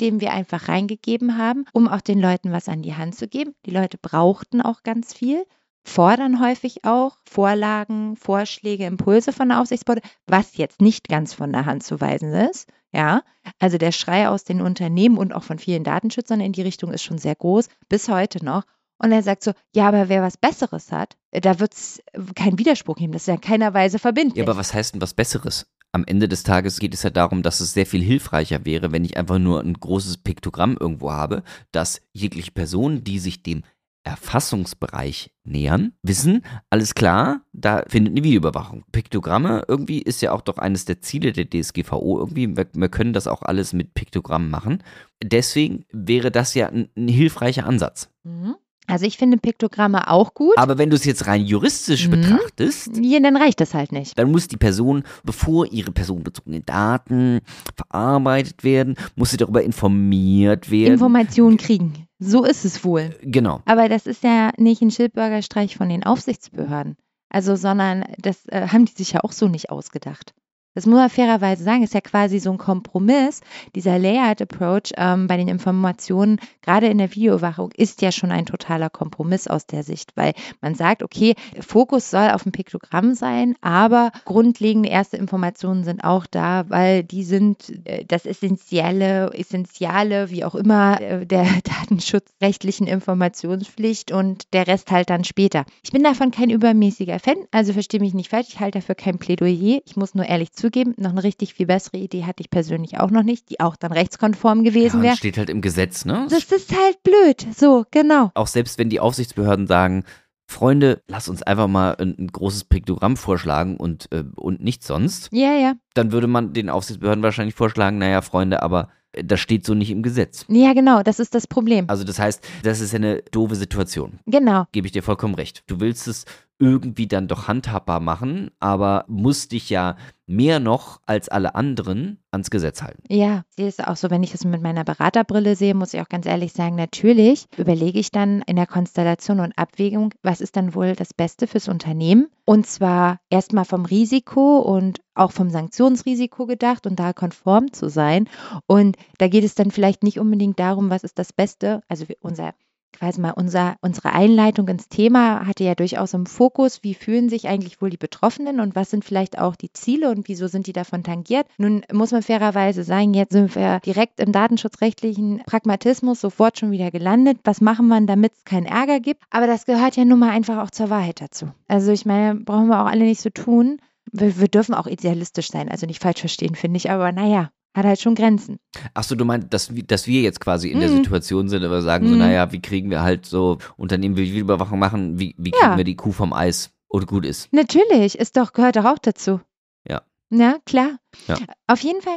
[0.00, 3.52] den wir einfach reingegeben haben, um auch den Leuten was an die Hand zu geben.
[3.66, 5.44] Die Leute brauchten auch ganz viel,
[5.84, 11.66] fordern häufig auch Vorlagen, Vorschläge, Impulse von der Aufsichtsbehörde, was jetzt nicht ganz von der
[11.66, 12.68] Hand zu weisen ist.
[12.92, 13.22] Ja,
[13.58, 17.02] also der Schrei aus den Unternehmen und auch von vielen Datenschützern in die Richtung ist
[17.02, 18.62] schon sehr groß, bis heute noch.
[18.98, 22.00] Und er sagt so, ja, aber wer was Besseres hat, da wird es
[22.36, 23.12] keinen Widerspruch geben.
[23.12, 24.36] Das ist ja in keiner Weise verbindlich.
[24.36, 25.66] Ja, aber was heißt denn was Besseres?
[25.90, 29.04] Am Ende des Tages geht es ja darum, dass es sehr viel hilfreicher wäre, wenn
[29.04, 31.42] ich einfach nur ein großes Piktogramm irgendwo habe,
[31.72, 33.62] dass jegliche Personen, die sich dem
[34.04, 38.84] Erfassungsbereich nähern, wissen, alles klar, da findet eine Videoüberwachung.
[38.92, 42.56] Piktogramme irgendwie ist ja auch doch eines der Ziele der DSGVO irgendwie.
[42.56, 44.82] Wir, wir können das auch alles mit Piktogrammen machen.
[45.22, 48.10] Deswegen wäre das ja ein, ein hilfreicher Ansatz.
[48.24, 48.56] Mhm.
[48.86, 50.58] Also ich finde Piktogramme auch gut.
[50.58, 52.20] Aber wenn du es jetzt rein juristisch mhm.
[52.20, 54.18] betrachtest, ja, dann reicht das halt nicht.
[54.18, 57.40] Dann muss die Person, bevor ihre personenbezogenen Daten
[57.74, 60.92] verarbeitet werden, muss sie darüber informiert werden.
[60.92, 62.06] Informationen kriegen.
[62.26, 63.14] So ist es wohl.
[63.22, 63.60] Genau.
[63.66, 66.96] Aber das ist ja nicht ein Schildbürgerstreich von den Aufsichtsbehörden.
[67.28, 70.34] Also, sondern das äh, haben die sich ja auch so nicht ausgedacht.
[70.74, 73.40] Das muss man fairerweise sagen, ist ja quasi so ein Kompromiss.
[73.74, 78.46] Dieser Layered Approach ähm, bei den Informationen, gerade in der Videoüberwachung, ist ja schon ein
[78.46, 83.54] totaler Kompromiss aus der Sicht, weil man sagt, okay, Fokus soll auf dem Piktogramm sein,
[83.60, 90.44] aber grundlegende erste Informationen sind auch da, weil die sind äh, das Essentielle, Essentiale, wie
[90.44, 95.64] auch immer, äh, der datenschutzrechtlichen Informationspflicht und der Rest halt dann später.
[95.84, 99.18] Ich bin davon kein übermäßiger Fan, also verstehe mich nicht falsch, ich halte dafür kein
[99.18, 99.80] Plädoyer.
[99.86, 102.98] Ich muss nur ehrlich zu zugeben, noch eine richtig viel bessere Idee hatte ich persönlich
[102.98, 105.12] auch noch nicht, die auch dann rechtskonform gewesen wäre.
[105.12, 106.26] Ja, steht halt im Gesetz, ne?
[106.30, 107.46] Das ist halt blöd.
[107.54, 108.30] So, genau.
[108.34, 110.04] Auch selbst wenn die Aufsichtsbehörden sagen,
[110.46, 114.86] Freunde, lass uns einfach mal ein, ein großes Piktogramm vorschlagen und, äh, und äh, nichts
[114.86, 115.28] sonst.
[115.32, 115.74] Ja, ja.
[115.92, 118.88] Dann würde man den Aufsichtsbehörden wahrscheinlich vorschlagen, naja, Freunde, aber
[119.22, 120.44] das steht so nicht im Gesetz.
[120.48, 121.84] Ja, genau, das ist das Problem.
[121.88, 124.18] Also das heißt, das ist ja eine doofe Situation.
[124.26, 124.64] Genau.
[124.72, 125.62] Gebe ich dir vollkommen recht.
[125.66, 126.24] Du willst es
[126.58, 132.50] irgendwie dann doch handhabbar machen, aber musst dich ja mehr noch als alle anderen ans
[132.50, 133.02] Gesetz halten.
[133.08, 136.08] Ja, sie ist auch so, wenn ich das mit meiner Beraterbrille sehe, muss ich auch
[136.08, 140.74] ganz ehrlich sagen, natürlich überlege ich dann in der Konstellation und Abwägung, was ist dann
[140.74, 142.28] wohl das Beste fürs Unternehmen?
[142.46, 148.28] Und zwar erstmal vom Risiko und auch vom Sanktionsrisiko gedacht und da konform zu sein.
[148.66, 151.82] Und da geht es dann vielleicht nicht unbedingt darum, was ist das Beste.
[151.88, 152.54] Also unser
[152.94, 157.48] quasi mal unser, unsere Einleitung ins Thema hatte ja durchaus im Fokus, wie fühlen sich
[157.48, 160.72] eigentlich wohl die Betroffenen und was sind vielleicht auch die Ziele und wieso sind die
[160.72, 161.46] davon tangiert.
[161.58, 166.90] Nun muss man fairerweise sagen, jetzt sind wir direkt im datenschutzrechtlichen Pragmatismus sofort schon wieder
[166.90, 167.38] gelandet.
[167.44, 169.22] Was machen wir, damit es keinen Ärger gibt?
[169.30, 171.50] Aber das gehört ja nun mal einfach auch zur Wahrheit dazu.
[171.68, 173.80] Also ich meine, brauchen wir auch alle nicht so tun.
[174.12, 177.84] Wir, wir dürfen auch idealistisch sein, also nicht falsch verstehen, finde ich, aber naja, hat
[177.84, 178.58] halt schon Grenzen.
[178.94, 180.80] Achso, du meinst, dass, dass wir jetzt quasi in mhm.
[180.80, 182.10] der Situation sind, aber sagen mhm.
[182.10, 185.76] so, naja, wie kriegen wir halt so Unternehmen, wie Videoüberwachung machen, wie, wie kriegen ja.
[185.76, 187.52] wir die Kuh vom Eis und gut ist?
[187.52, 189.40] Natürlich, ist doch, gehört doch auch dazu.
[189.88, 190.02] Ja.
[190.30, 190.98] Ja, klar.
[191.26, 191.36] Ja.
[191.66, 192.16] Auf jeden Fall,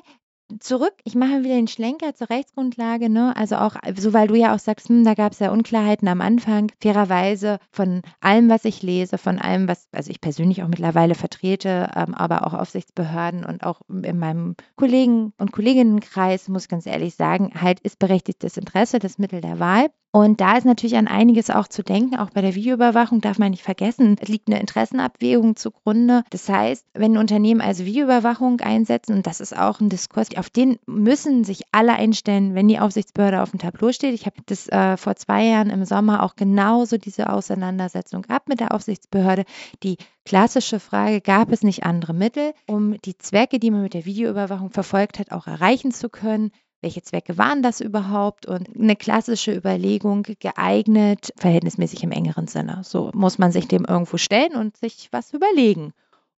[0.60, 3.36] zurück, ich mache wieder den Schlenker zur Rechtsgrundlage, ne?
[3.36, 6.22] Also auch, so weil du ja auch sagst, hm, da gab es ja Unklarheiten am
[6.22, 6.72] Anfang.
[6.82, 11.90] Fairerweise von allem, was ich lese, von allem, was, also ich persönlich auch mittlerweile vertrete,
[11.96, 17.16] ähm, aber auch Aufsichtsbehörden und auch in meinem Kollegen- und Kolleginnenkreis, muss ich ganz ehrlich
[17.16, 19.88] sagen, halt ist berechtigtes Interesse das Mittel der Wahl.
[20.12, 22.16] Und da ist natürlich an einiges auch zu denken.
[22.16, 26.24] Auch bei der Videoüberwachung darf man nicht vergessen, es liegt eine Interessenabwägung zugrunde.
[26.30, 30.80] Das heißt, wenn Unternehmen also Videoüberwachung einsetzen, und das ist auch ein Diskurs, auf den
[30.86, 34.14] müssen sich alle einstellen, wenn die Aufsichtsbehörde auf dem Tableau steht.
[34.14, 38.60] Ich habe das äh, vor zwei Jahren im Sommer auch genauso diese Auseinandersetzung ab mit
[38.60, 39.44] der Aufsichtsbehörde.
[39.84, 44.06] Die klassische Frage, gab es nicht andere Mittel, um die Zwecke, die man mit der
[44.06, 46.52] Videoüberwachung verfolgt hat, auch erreichen zu können?
[46.82, 52.82] Welche Zwecke waren das überhaupt und eine klassische Überlegung geeignet, verhältnismäßig im engeren Sinne.
[52.84, 55.94] So muss man sich dem irgendwo stellen und sich was überlegen.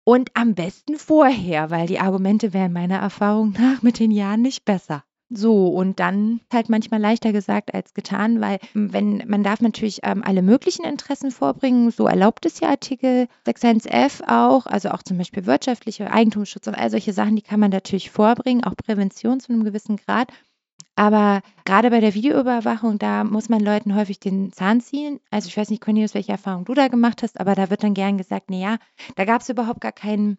[0.05, 4.65] Und am besten vorher, weil die Argumente wären meiner Erfahrung nach mit den Jahren nicht
[4.65, 5.05] besser.
[5.31, 10.01] So, und dann halt manchmal leichter gesagt als getan, weil hm, wenn man darf natürlich
[10.03, 15.19] ähm, alle möglichen Interessen vorbringen, so erlaubt es ja Artikel 6.1f auch, also auch zum
[15.19, 19.53] Beispiel wirtschaftliche Eigentumsschutz und all solche Sachen, die kann man natürlich vorbringen, auch Prävention zu
[19.53, 20.33] einem gewissen Grad.
[20.97, 25.21] Aber gerade bei der Videoüberwachung, da muss man Leuten häufig den Zahn ziehen.
[25.31, 27.95] Also ich weiß nicht, Cornelius, welche Erfahrung du da gemacht hast, aber da wird dann
[27.95, 28.79] gern gesagt, naja,
[29.15, 30.39] da gab es überhaupt gar keinen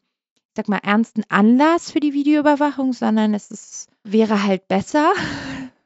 [0.56, 5.12] sag mal, ernsten Anlass für die Videoüberwachung, sondern es ist, wäre halt besser.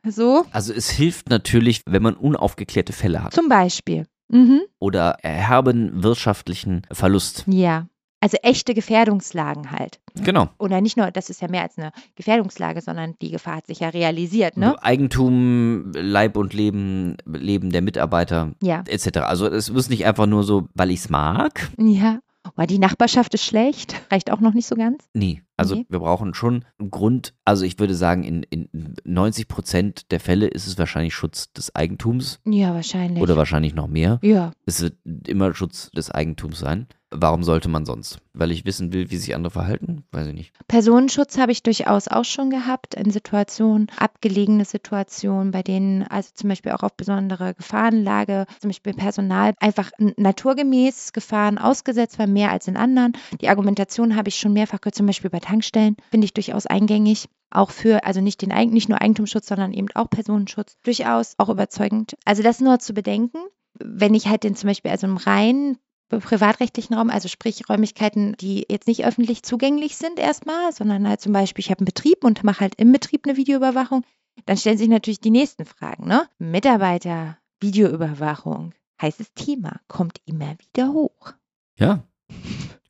[0.06, 0.45] So.
[0.52, 3.34] Also es hilft natürlich, wenn man unaufgeklärte Fälle hat.
[3.34, 4.06] Zum Beispiel.
[4.28, 4.60] Mhm.
[4.80, 7.45] Oder erherben wirtschaftlichen Verlust.
[7.47, 7.88] Ja.
[8.19, 9.99] Also echte Gefährdungslagen halt.
[10.15, 10.47] Genau.
[10.58, 13.80] Oder nicht nur, das ist ja mehr als eine Gefährdungslage, sondern die Gefahr hat sich
[13.80, 14.82] ja realisiert, ne?
[14.82, 18.84] Eigentum, Leib und Leben, Leben der Mitarbeiter, ja.
[18.88, 19.19] etc.
[19.19, 21.69] Also es ist nicht einfach nur so, weil ich es mag.
[21.78, 22.19] Ja.
[22.56, 25.04] Aber die Nachbarschaft ist schlecht, reicht auch noch nicht so ganz.
[25.13, 25.86] Nee, also okay.
[25.89, 27.34] wir brauchen schon einen Grund.
[27.46, 31.76] Also ich würde sagen, in, in 90 Prozent der Fälle ist es wahrscheinlich Schutz des
[31.76, 32.39] Eigentums.
[32.46, 33.22] Ja, wahrscheinlich.
[33.22, 34.20] Oder wahrscheinlich noch mehr.
[34.22, 34.52] Ja.
[34.66, 36.88] Es wird immer Schutz des Eigentums sein.
[37.15, 38.19] Warum sollte man sonst?
[38.34, 40.04] Weil ich wissen will, wie sich andere verhalten?
[40.12, 40.54] Weiß ich nicht.
[40.67, 46.49] Personenschutz habe ich durchaus auch schon gehabt in Situationen, abgelegene Situationen, bei denen also zum
[46.49, 52.67] Beispiel auch auf besondere Gefahrenlage, zum Beispiel Personal einfach naturgemäß Gefahren ausgesetzt war, mehr als
[52.67, 53.13] in anderen.
[53.41, 57.30] Die Argumentation habe ich schon mehrfach gehört, zum Beispiel bei Tankstellen, finde ich durchaus eingängig
[57.52, 62.15] auch für, also nicht, den, nicht nur Eigentumsschutz, sondern eben auch Personenschutz, durchaus auch überzeugend.
[62.26, 63.38] Also das nur zu bedenken.
[63.80, 65.78] Wenn ich halt den zum Beispiel, also im reinen
[66.19, 71.34] privatrechtlichen Raum, also sprich Räumlichkeiten, die jetzt nicht öffentlich zugänglich sind erstmal, sondern halt zum
[71.34, 74.04] Beispiel, ich habe einen Betrieb und mache halt im Betrieb eine Videoüberwachung,
[74.45, 76.08] dann stellen sich natürlich die nächsten Fragen.
[76.08, 76.28] Ne?
[76.39, 81.34] Mitarbeiter, Videoüberwachung, heißes Thema, kommt immer wieder hoch.
[81.78, 82.04] Ja,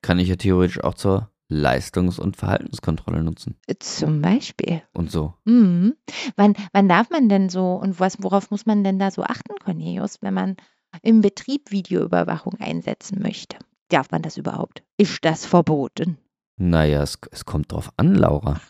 [0.01, 3.55] kann ich ja theoretisch auch zur Leistungs- und Verhaltenskontrolle nutzen.
[3.79, 4.81] Zum Beispiel.
[4.93, 5.33] Und so.
[5.45, 5.95] Mhm.
[6.35, 9.55] Wann, wann darf man denn so und was, worauf muss man denn da so achten,
[9.63, 10.55] Cornelius, wenn man
[11.01, 13.57] im Betrieb Videoüberwachung einsetzen möchte.
[13.89, 14.83] Darf man das überhaupt?
[14.97, 16.17] Ist das verboten?
[16.57, 18.61] Naja, es, es kommt drauf an, Laura.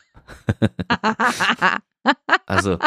[2.46, 2.78] also,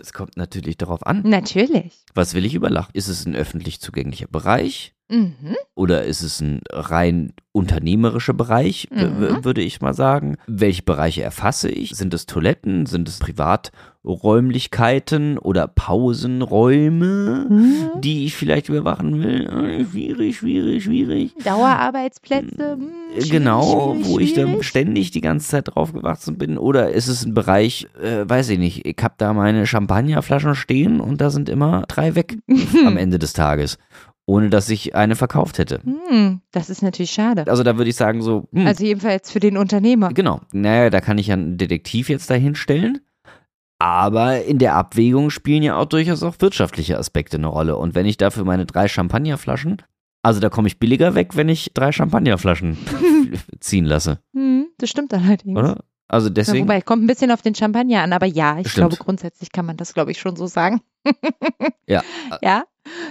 [0.00, 1.22] es kommt natürlich darauf an.
[1.24, 2.04] Natürlich.
[2.14, 2.90] Was will ich überlachen?
[2.94, 4.94] Ist es ein öffentlich zugänglicher Bereich?
[5.10, 5.56] Mhm.
[5.74, 9.44] Oder ist es ein rein unternehmerischer Bereich, Mhm.
[9.44, 10.36] würde ich mal sagen?
[10.46, 11.90] Welche Bereiche erfasse ich?
[11.94, 12.86] Sind es Toiletten?
[12.86, 18.00] Sind es Privaträumlichkeiten oder Pausenräume, Mhm.
[18.00, 19.46] die ich vielleicht überwachen will?
[19.46, 21.32] Äh, Schwierig, schwierig, schwierig.
[21.44, 22.72] Dauerarbeitsplätze.
[22.72, 26.58] hm, Äh, schwierig, Genau, schwierig, wo ich dann ständig die ganze Zeit drauf gewachsen bin.
[26.58, 31.00] Oder ist es ein Bereich, äh, weiß ich nicht, ich habe da meine Champagnerflaschen stehen
[31.00, 32.38] und da sind immer drei weg
[32.86, 33.78] am Ende des Tages,
[34.26, 35.80] ohne dass ich eine verkauft hätte.
[35.84, 37.44] Hm, das ist natürlich schade.
[37.46, 40.08] Also da würde ich sagen so, hm, Also jedenfalls für den Unternehmer.
[40.10, 43.00] genau, naja, da kann ich ja einen Detektiv jetzt dahin stellen.
[43.78, 47.76] Aber in der Abwägung spielen ja auch durchaus auch wirtschaftliche Aspekte eine Rolle.
[47.76, 49.82] Und wenn ich dafür meine drei Champagnerflaschen,
[50.22, 52.78] also da komme ich billiger weg, wenn ich drei Champagnerflaschen
[53.60, 55.58] ziehen lasse, Hm, das stimmt allerdings.
[55.58, 55.84] oder?
[56.06, 58.90] Also deswegen, wobei, kommt ein bisschen auf den Champagner an, aber ja, ich Stimmt.
[58.90, 60.80] glaube, grundsätzlich kann man das, glaube ich, schon so sagen.
[61.86, 62.02] Ja.
[62.42, 62.64] Ja,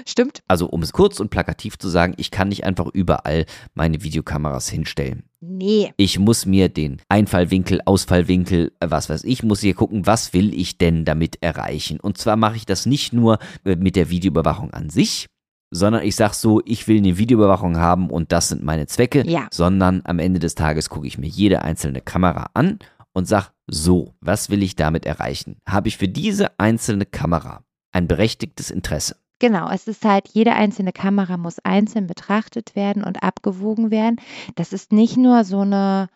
[0.07, 0.41] stimmt.
[0.47, 4.69] also um es kurz und plakativ zu sagen, ich kann nicht einfach überall meine Videokameras
[4.69, 5.23] hinstellen.
[5.41, 5.93] Nee.
[5.97, 10.53] Ich muss mir den Einfallwinkel, Ausfallwinkel, äh, was weiß ich, muss hier gucken, was will
[10.53, 11.99] ich denn damit erreichen.
[11.99, 15.27] Und zwar mache ich das nicht nur äh, mit der Videoüberwachung an sich,
[15.71, 19.47] sondern ich sage so, ich will eine Videoüberwachung haben und das sind meine Zwecke, Ja.
[19.51, 22.79] sondern am Ende des Tages gucke ich mir jede einzelne Kamera an
[23.13, 25.57] und sage so, was will ich damit erreichen?
[25.67, 29.15] Habe ich für diese einzelne Kamera ein berechtigtes Interesse?
[29.43, 34.21] Genau, es ist halt, jede einzelne Kamera muss einzeln betrachtet werden und abgewogen werden.
[34.55, 36.07] Das ist nicht nur so eine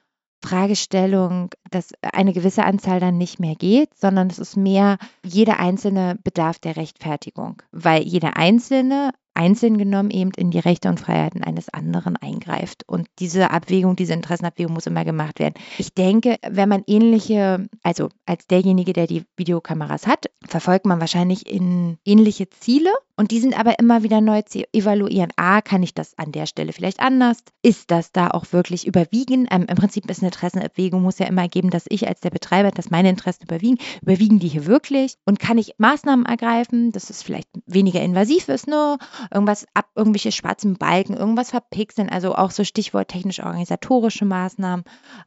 [0.41, 6.17] Fragestellung, dass eine gewisse Anzahl dann nicht mehr geht, sondern es ist mehr, jeder einzelne
[6.23, 11.69] bedarf der Rechtfertigung, weil jeder einzelne einzeln genommen eben in die Rechte und Freiheiten eines
[11.69, 12.83] anderen eingreift.
[12.87, 15.53] Und diese Abwägung, diese Interessenabwägung muss immer gemacht werden.
[15.77, 21.49] Ich denke, wenn man ähnliche, also als derjenige, der die Videokameras hat, verfolgt man wahrscheinlich
[21.49, 25.31] in ähnliche Ziele und die sind aber immer wieder neu zu evaluieren.
[25.37, 27.39] A, kann ich das an der Stelle vielleicht anders?
[27.63, 29.47] Ist das da auch wirklich überwiegen?
[29.49, 32.69] Ähm, Im Prinzip ist eine Interessenabwägung, muss ja immer geben, dass ich als der Betreiber,
[32.69, 33.79] dass meine Interessen überwiegen.
[34.03, 35.15] Überwiegen die hier wirklich?
[35.25, 38.99] Und kann ich Maßnahmen ergreifen, dass es vielleicht weniger invasiv ist, ne?
[39.33, 44.85] Irgendwas ab, irgendwelche schwarzen Balken, irgendwas verpixeln, also auch so Stichwort technisch-organisatorische Maßnahmen.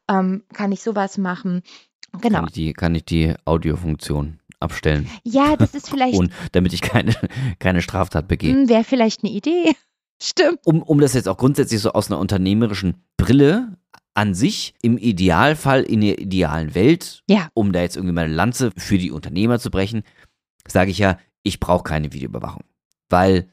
[0.09, 1.61] Ähm, kann ich sowas machen?
[2.21, 2.39] Genau.
[2.39, 6.81] Kann ich die, kann ich die Audiofunktion abstellen, Ja, das ist vielleicht, und, damit ich
[6.81, 7.15] keine,
[7.59, 8.67] keine Straftat begehe.
[8.69, 9.73] wäre vielleicht eine Idee.
[10.21, 10.59] Stimmt.
[10.65, 13.77] Um, um das jetzt auch grundsätzlich so aus einer unternehmerischen Brille
[14.13, 17.47] an sich, im Idealfall in der idealen Welt, Ja.
[17.55, 20.03] um da jetzt irgendwie meine Lanze für die Unternehmer zu brechen,
[20.67, 22.63] sage ich ja, ich brauche keine Videoüberwachung.
[23.09, 23.49] Weil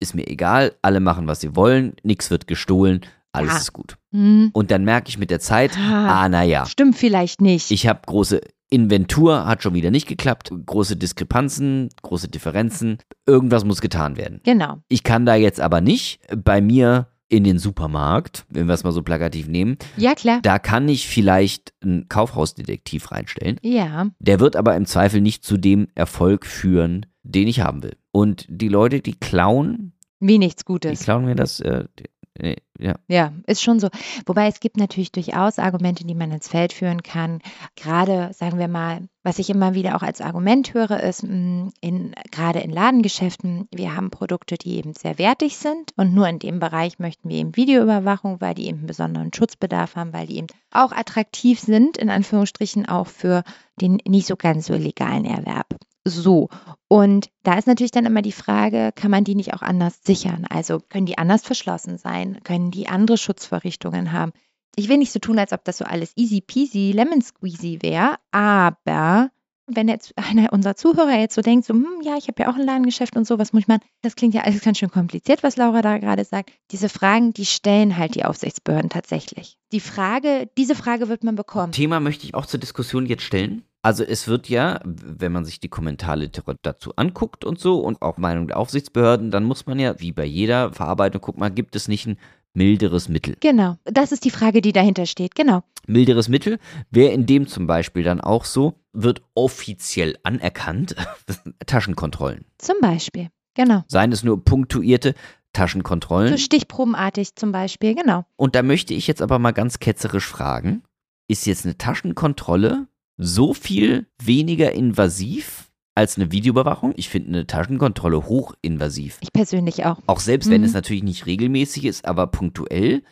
[0.00, 3.00] ist mir egal, alle machen, was sie wollen, nichts wird gestohlen,
[3.32, 3.58] alles Ja.
[3.58, 3.96] ist gut.
[4.12, 4.50] Hm.
[4.52, 6.22] Und dann merke ich mit der Zeit, Ah.
[6.24, 7.70] ah, naja, Stimmt vielleicht nicht.
[7.70, 13.80] ich habe große Inventur, hat schon wieder nicht geklappt, große Diskrepanzen, große Differenzen, irgendwas muss
[13.80, 14.40] getan werden.
[14.44, 14.78] genau.
[14.88, 18.90] Ich kann da jetzt aber nicht bei mir in den Supermarkt, wenn wir es mal
[18.92, 20.40] so plakativ nehmen, Ja, klar.
[20.42, 23.58] da kann ich vielleicht einen Kaufhausdetektiv reinstellen.
[23.62, 24.06] Ja.
[24.18, 27.96] Der wird aber im Zweifel nicht zu dem Erfolg führen, den ich haben will.
[28.12, 31.00] Und die Leute, die klauen, Wie nichts die Gutes.
[31.04, 32.04] klauen mir das, äh, die,
[32.42, 33.88] äh, ja, Ja, ist schon so.
[34.24, 37.40] Wobei es gibt natürlich durchaus Argumente, die man ins Feld führen kann.
[37.76, 42.14] Gerade, sagen wir mal, was ich immer wieder auch als Argument höre, ist, mh, in,
[42.30, 46.58] gerade in Ladengeschäften, wir haben Produkte, die eben sehr wertig sind und nur in dem
[46.58, 50.46] Bereich möchten wir eben Videoüberwachung, weil die eben einen besonderen Schutzbedarf haben, weil die eben
[50.70, 53.42] auch attraktiv sind, in Anführungsstrichen auch für
[53.78, 55.76] den nicht so ganz so legalen Erwerb.
[56.04, 56.48] So,
[56.88, 60.46] und da ist natürlich dann immer die Frage, kann man die nicht auch anders sichern?
[60.48, 62.40] Also können die anders verschlossen sein?
[62.42, 64.32] Können die andere Schutzvorrichtungen haben?
[64.76, 68.16] Ich will nicht so tun, als ob das so alles easy peasy, lemon squeezy wäre,
[68.30, 69.30] aber
[69.66, 72.56] wenn jetzt einer unserer Zuhörer jetzt so denkt, so, hm, ja, ich habe ja auch
[72.56, 73.82] ein Ladengeschäft und so, was muss ich machen?
[74.02, 76.50] Das klingt ja alles ganz schön kompliziert, was Laura da gerade sagt.
[76.70, 79.58] Diese Fragen, die stellen halt die Aufsichtsbehörden tatsächlich.
[79.72, 81.72] Die Frage, diese Frage wird man bekommen.
[81.72, 83.64] Thema möchte ich auch zur Diskussion jetzt stellen.
[83.82, 88.18] Also es wird ja, wenn man sich die Kommentarliteratur dazu anguckt und so und auch
[88.18, 91.88] Meinung der Aufsichtsbehörden, dann muss man ja, wie bei jeder Verarbeitung, guck mal, gibt es
[91.88, 92.18] nicht ein
[92.52, 93.36] milderes Mittel?
[93.40, 95.34] Genau, das ist die Frage, die dahinter steht.
[95.34, 95.62] Genau.
[95.86, 96.58] Milderes Mittel
[96.90, 100.94] wäre in dem zum Beispiel dann auch so, wird offiziell anerkannt,
[101.66, 102.44] Taschenkontrollen.
[102.58, 103.28] Zum Beispiel.
[103.54, 103.84] Genau.
[103.88, 105.14] Seien es nur punktuierte
[105.52, 106.32] Taschenkontrollen.
[106.32, 108.24] So stichprobenartig zum Beispiel, genau.
[108.36, 110.82] Und da möchte ich jetzt aber mal ganz ketzerisch fragen,
[111.28, 112.86] ist jetzt eine Taschenkontrolle
[113.22, 116.92] so viel weniger invasiv als eine Videoüberwachung?
[116.96, 119.18] Ich finde eine Taschenkontrolle hochinvasiv.
[119.20, 119.98] Ich persönlich auch.
[120.06, 120.66] Auch selbst wenn Mhm.
[120.66, 123.02] es natürlich nicht regelmäßig ist, aber punktuell,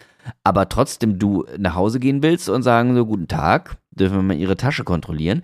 [0.44, 4.36] aber trotzdem du nach Hause gehen willst und sagen so, guten Tag, dürfen wir mal
[4.36, 5.42] ihre Tasche kontrollieren,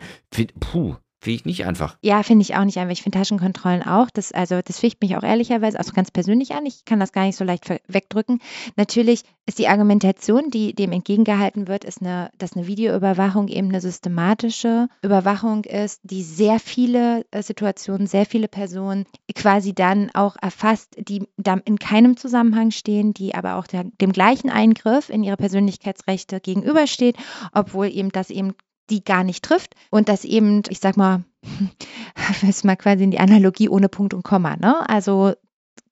[0.61, 1.97] puh, Finde ich nicht einfach.
[2.03, 2.93] Ja, finde ich auch nicht einfach.
[2.93, 4.11] Ich finde Taschenkontrollen auch.
[4.11, 6.67] Das, also, das ficht mich auch ehrlicherweise, also ganz persönlich an.
[6.67, 8.41] Ich kann das gar nicht so leicht wegdrücken.
[8.77, 13.81] Natürlich ist die Argumentation, die dem entgegengehalten wird, ist eine, dass eine Videoüberwachung eben eine
[13.81, 20.95] systematische Überwachung ist, die sehr viele äh, Situationen, sehr viele Personen quasi dann auch erfasst,
[20.99, 25.39] die dann in keinem Zusammenhang stehen, die aber auch der, dem gleichen Eingriff in ihre
[25.39, 27.17] Persönlichkeitsrechte gegenübersteht,
[27.55, 28.55] obwohl eben das eben
[28.91, 31.25] die gar nicht trifft und das eben, ich sag mal,
[32.49, 34.89] ist mal quasi in die Analogie ohne Punkt und Komma, ne?
[34.89, 35.35] Also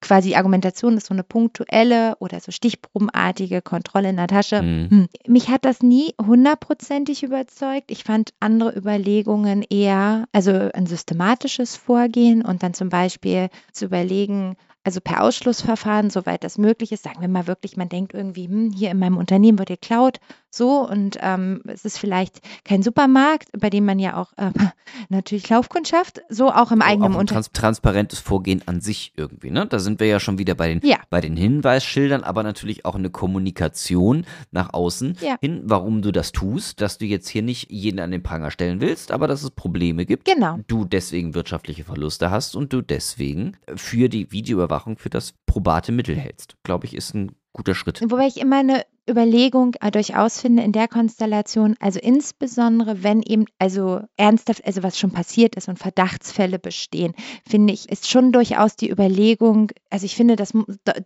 [0.02, 4.60] quasi Argumentation ist so eine punktuelle oder so stichprobenartige Kontrolle in der Tasche.
[4.60, 4.90] Mhm.
[4.90, 5.08] Hm.
[5.26, 7.90] Mich hat das nie hundertprozentig überzeugt.
[7.90, 14.56] Ich fand andere Überlegungen eher, also ein systematisches Vorgehen und dann zum Beispiel zu überlegen,
[14.84, 18.72] also per Ausschlussverfahren, soweit das möglich ist, sagen wir mal wirklich, man denkt irgendwie, hm,
[18.72, 20.18] hier in meinem Unternehmen wird geklaut,
[20.54, 24.50] so und ähm, es ist vielleicht kein Supermarkt, bei dem man ja auch äh,
[25.08, 27.26] natürlich Laufkundschaft, so auch im eigenen Unternehmen.
[27.26, 29.66] Trans transparentes Vorgehen an sich irgendwie, ne?
[29.66, 30.98] Da sind wir ja schon wieder bei den, ja.
[31.08, 35.36] bei den Hinweisschildern, aber natürlich auch eine Kommunikation nach außen ja.
[35.40, 38.80] hin, warum du das tust, dass du jetzt hier nicht jeden an den Pranger stellen
[38.80, 40.26] willst, aber dass es Probleme gibt.
[40.26, 40.58] Genau.
[40.66, 45.92] Du deswegen wirtschaftliche Verluste hast und du deswegen für die Videoüberwachung Überwachung für das probate
[45.92, 46.56] Mittel hältst.
[46.62, 48.00] Glaube ich, ist ein guter Schritt.
[48.02, 53.46] Wobei ich immer eine Überlegung äh, durchaus finde in der Konstellation, also insbesondere wenn eben,
[53.58, 57.14] also ernsthaft, also was schon passiert ist und Verdachtsfälle bestehen,
[57.46, 60.52] finde ich, ist schon durchaus die Überlegung, also ich finde, das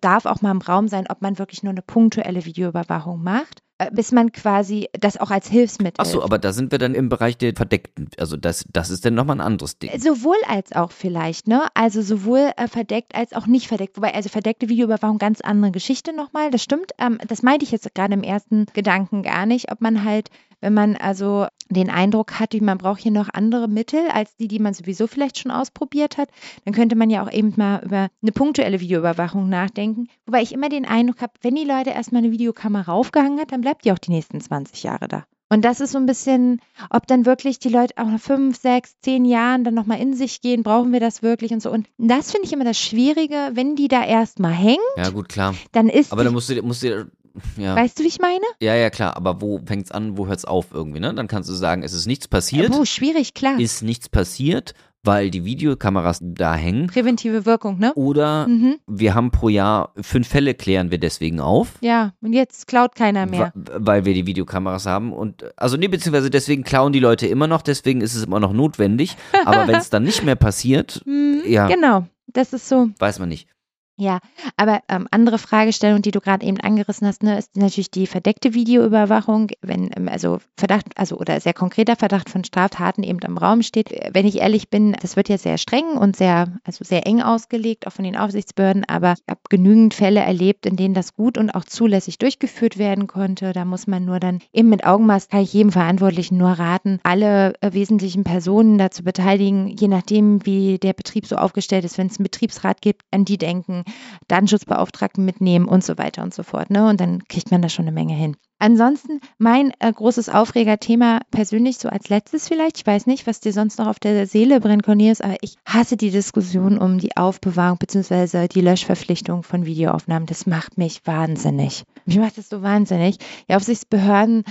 [0.01, 4.13] darf auch mal im Raum sein, ob man wirklich nur eine punktuelle Videoüberwachung macht bis
[4.13, 5.97] man quasi das auch als Hilfsmittel.
[5.99, 8.09] Ach so, aber da sind wir dann im Bereich der Verdeckten.
[8.19, 9.91] Also das, das ist dann nochmal ein anderes Ding.
[9.99, 11.67] Sowohl als auch vielleicht, ne?
[11.75, 13.97] Also sowohl äh, verdeckt als auch nicht verdeckt.
[13.97, 16.51] Wobei, also verdeckte Videoüberwachung ganz andere Geschichte nochmal.
[16.51, 16.93] Das stimmt.
[16.99, 19.71] Ähm, das meinte ich jetzt gerade im ersten Gedanken gar nicht.
[19.71, 24.09] Ob man halt, wenn man also den Eindruck hat, man braucht hier noch andere Mittel
[24.09, 26.29] als die, die man sowieso vielleicht schon ausprobiert hat,
[26.65, 30.09] dann könnte man ja auch eben mal über eine punktuelle Videoüberwachung nachdenken.
[30.27, 33.61] Wobei ich immer den Eindruck habe, wenn die Leute erstmal eine Videokamera raufgehangen hat, dann
[33.61, 35.25] bleibt die auch die nächsten 20 Jahre da.
[35.49, 38.97] Und das ist so ein bisschen, ob dann wirklich die Leute auch nach fünf, sechs,
[39.01, 41.71] zehn Jahren dann nochmal in sich gehen, brauchen wir das wirklich und so.
[41.71, 44.81] Und das finde ich immer das Schwierige, wenn die da erstmal hängt.
[44.97, 45.55] Ja, gut, klar.
[45.71, 46.13] Dann ist.
[46.13, 47.09] Aber dann musst du, musst du
[47.57, 47.77] ja.
[47.77, 48.45] Weißt du, wie ich meine?
[48.61, 49.17] Ja, ja, klar.
[49.17, 51.15] Aber wo fängt es an, wo hört es auf irgendwie, ne?
[51.15, 52.73] Dann kannst du sagen, es ist nichts passiert.
[52.75, 53.59] Oh, schwierig, klar.
[53.59, 54.75] Ist nichts passiert,
[55.07, 56.89] weil die Videokameras da hängen.
[56.89, 57.95] Präventive Wirkung, ne?
[57.95, 58.77] Oder mhm.
[58.87, 61.75] wir haben pro Jahr fünf Fälle, klären wir deswegen auf.
[61.81, 63.53] Ja, und jetzt klaut keiner mehr.
[63.55, 65.13] Weil wir die Videokameras haben.
[65.13, 68.53] Und also nee, beziehungsweise deswegen klauen die Leute immer noch, deswegen ist es immer noch
[68.53, 69.17] notwendig.
[69.45, 71.69] Aber wenn es dann nicht mehr passiert, mhm, ja.
[71.69, 72.91] Genau, das ist so.
[72.99, 73.49] Weiß man nicht.
[73.99, 74.19] Ja,
[74.59, 78.53] aber ähm, andere Fragestellung, die du gerade eben angerissen hast, ne, ist natürlich die verdeckte
[78.53, 83.63] Videoüberwachung, wenn ähm, also Verdacht, also oder sehr konkreter Verdacht von Straftaten eben im Raum
[83.63, 83.89] steht.
[84.13, 87.87] Wenn ich ehrlich bin, das wird ja sehr streng und sehr, also sehr eng ausgelegt,
[87.87, 91.53] auch von den Aufsichtsbehörden, aber ich habe genügend Fälle erlebt, in denen das gut und
[91.53, 93.55] auch zulässig durchgeführt werden konnte.
[93.55, 97.55] Da muss man nur dann eben mit Augenmaß kann ich jedem Verantwortlichen nur raten, alle
[97.63, 102.19] äh, wesentlichen Personen dazu beteiligen, je nachdem, wie der Betrieb so aufgestellt ist, wenn es
[102.19, 103.86] einen Betriebsrat gibt, an die denken
[104.29, 106.71] Datenschutzbeauftragten mitnehmen und so weiter und so fort.
[106.71, 106.89] Ne?
[106.89, 108.37] Und dann kriegt man da schon eine Menge hin.
[108.59, 112.79] Ansonsten mein äh, großes Aufregerthema persönlich so als letztes vielleicht.
[112.79, 115.99] Ich weiß nicht, was dir sonst noch auf der Seele brennt, Cornelius, aber ich hasse
[115.99, 118.49] die Diskussion um die Aufbewahrung bzw.
[118.49, 120.27] die Löschverpflichtung von Videoaufnahmen.
[120.27, 121.85] Das macht mich wahnsinnig.
[122.07, 123.19] Mich macht das so wahnsinnig.
[123.49, 124.45] Die Aufsichtsbehörden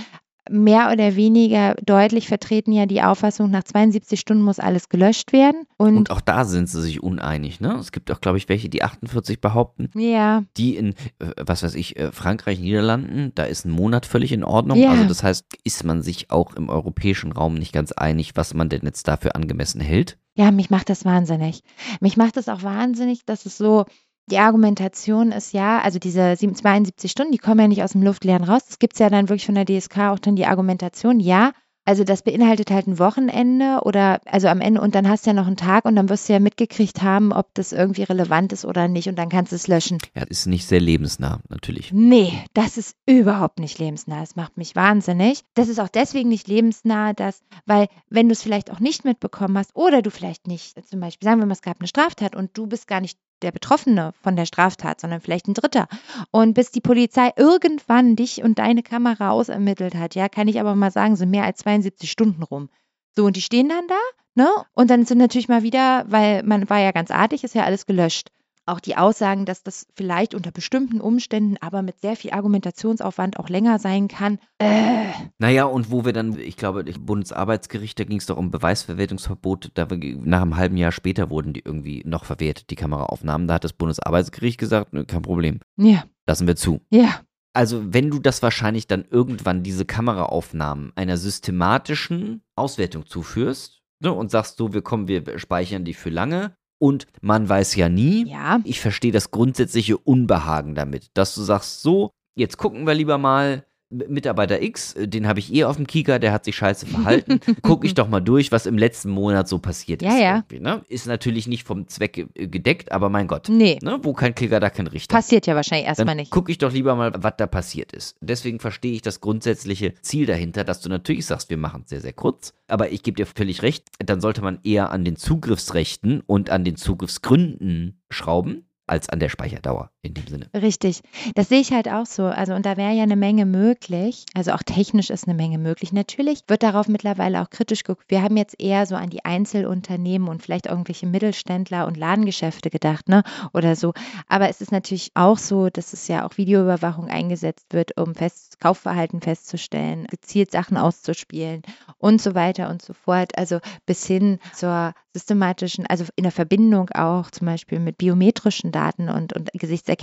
[0.50, 5.66] mehr oder weniger deutlich vertreten ja die Auffassung, nach 72 Stunden muss alles gelöscht werden.
[5.76, 7.60] Und, und auch da sind sie sich uneinig.
[7.60, 7.76] Ne?
[7.78, 9.90] Es gibt auch, glaube ich, welche, die 48 behaupten.
[9.94, 10.44] Ja.
[10.56, 14.44] Die in, äh, was weiß ich, äh, Frankreich, Niederlanden, da ist ein Monat völlig in
[14.44, 14.78] Ordnung.
[14.78, 14.90] Ja.
[14.90, 18.68] Also das heißt, ist man sich auch im europäischen Raum nicht ganz einig, was man
[18.68, 20.18] denn jetzt dafür angemessen hält?
[20.34, 21.62] Ja, mich macht das wahnsinnig.
[22.00, 23.86] Mich macht das auch wahnsinnig, dass es so
[24.26, 28.44] die Argumentation ist ja, also diese 72 Stunden, die kommen ja nicht aus dem Luftleeren
[28.44, 28.66] raus.
[28.66, 31.52] Das gibt es ja dann wirklich von der DSK auch dann die Argumentation, ja,
[31.86, 35.34] also das beinhaltet halt ein Wochenende oder also am Ende und dann hast du ja
[35.34, 38.64] noch einen Tag und dann wirst du ja mitgekriegt haben, ob das irgendwie relevant ist
[38.64, 39.98] oder nicht und dann kannst du es löschen.
[40.16, 41.92] Ja, ist nicht sehr lebensnah, natürlich.
[41.92, 44.18] Nee, das ist überhaupt nicht lebensnah.
[44.18, 45.42] Das macht mich wahnsinnig.
[45.54, 49.56] Das ist auch deswegen nicht lebensnah, dass, weil wenn du es vielleicht auch nicht mitbekommen
[49.56, 52.58] hast oder du vielleicht nicht, zum Beispiel sagen wir mal, es gab eine Straftat und
[52.58, 55.88] du bist gar nicht der Betroffene von der Straftat, sondern vielleicht ein Dritter.
[56.30, 60.74] Und bis die Polizei irgendwann dich und deine Kamera ausermittelt hat, ja, kann ich aber
[60.74, 62.68] mal sagen, sind mehr als 72 Stunden rum.
[63.14, 63.98] So, und die stehen dann da,
[64.34, 64.48] ne?
[64.74, 67.86] Und dann sind natürlich mal wieder, weil man war ja ganz artig, ist ja alles
[67.86, 68.30] gelöscht.
[68.66, 73.48] Auch die Aussagen, dass das vielleicht unter bestimmten Umständen, aber mit sehr viel Argumentationsaufwand auch
[73.48, 74.38] länger sein kann.
[74.58, 75.06] Äh.
[75.38, 79.86] Naja, und wo wir dann, ich glaube, Bundesarbeitsgericht, da ging es doch um Beweisverwertungsverbot, da
[79.90, 83.46] nach einem halben Jahr später wurden die irgendwie noch verwertet, die Kameraaufnahmen.
[83.46, 85.60] Da hat das Bundesarbeitsgericht gesagt, kein Problem.
[85.76, 86.04] Ja.
[86.26, 86.80] Lassen wir zu.
[86.90, 87.20] Ja.
[87.52, 94.58] Also, wenn du das wahrscheinlich dann irgendwann diese Kameraaufnahmen einer systematischen Auswertung zuführst und sagst
[94.58, 98.28] so, wir kommen, wir speichern die für lange, und man weiß ja nie.
[98.28, 98.60] Ja.
[98.64, 103.64] Ich verstehe das grundsätzliche Unbehagen damit, dass du sagst, so, jetzt gucken wir lieber mal,
[103.90, 107.40] Mitarbeiter X, äh, den habe ich eh auf dem Kika, der hat sich scheiße verhalten.
[107.62, 110.20] Gucke ich doch mal durch, was im letzten Monat so passiert ja, ist.
[110.20, 110.44] Ja.
[110.58, 110.82] Ne?
[110.88, 113.48] Ist natürlich nicht vom Zweck gedeckt, aber mein Gott.
[113.48, 113.78] Nee.
[113.82, 113.98] Ne?
[114.02, 115.14] Wo kein Kika, da kein Richter.
[115.14, 116.30] Passiert ja wahrscheinlich erstmal nicht.
[116.30, 118.16] Gucke ich doch lieber mal, was da passiert ist.
[118.20, 122.00] Deswegen verstehe ich das grundsätzliche Ziel dahinter, dass du natürlich sagst, wir machen es sehr,
[122.00, 122.54] sehr kurz.
[122.66, 126.64] Aber ich gebe dir völlig recht, dann sollte man eher an den Zugriffsrechten und an
[126.64, 130.48] den Zugriffsgründen schrauben als an der Speicherdauer in dem Sinne.
[130.54, 131.02] Richtig.
[131.34, 132.24] Das sehe ich halt auch so.
[132.24, 134.24] Also, und da wäre ja eine Menge möglich.
[134.34, 135.92] Also auch technisch ist eine Menge möglich.
[135.92, 138.04] Natürlich wird darauf mittlerweile auch kritisch geguckt.
[138.08, 143.08] Wir haben jetzt eher so an die Einzelunternehmen und vielleicht irgendwelche Mittelständler und Ladengeschäfte gedacht,
[143.08, 143.22] ne?
[143.52, 143.92] Oder so.
[144.28, 148.60] Aber es ist natürlich auch so, dass es ja auch Videoüberwachung eingesetzt wird, um fest,
[148.60, 151.62] Kaufverhalten festzustellen, gezielt Sachen auszuspielen
[151.98, 153.36] und so weiter und so fort.
[153.36, 159.08] Also bis hin zur systematischen, also in der Verbindung auch zum Beispiel mit biometrischen Daten
[159.08, 159.95] und, und Gesichtserkennung.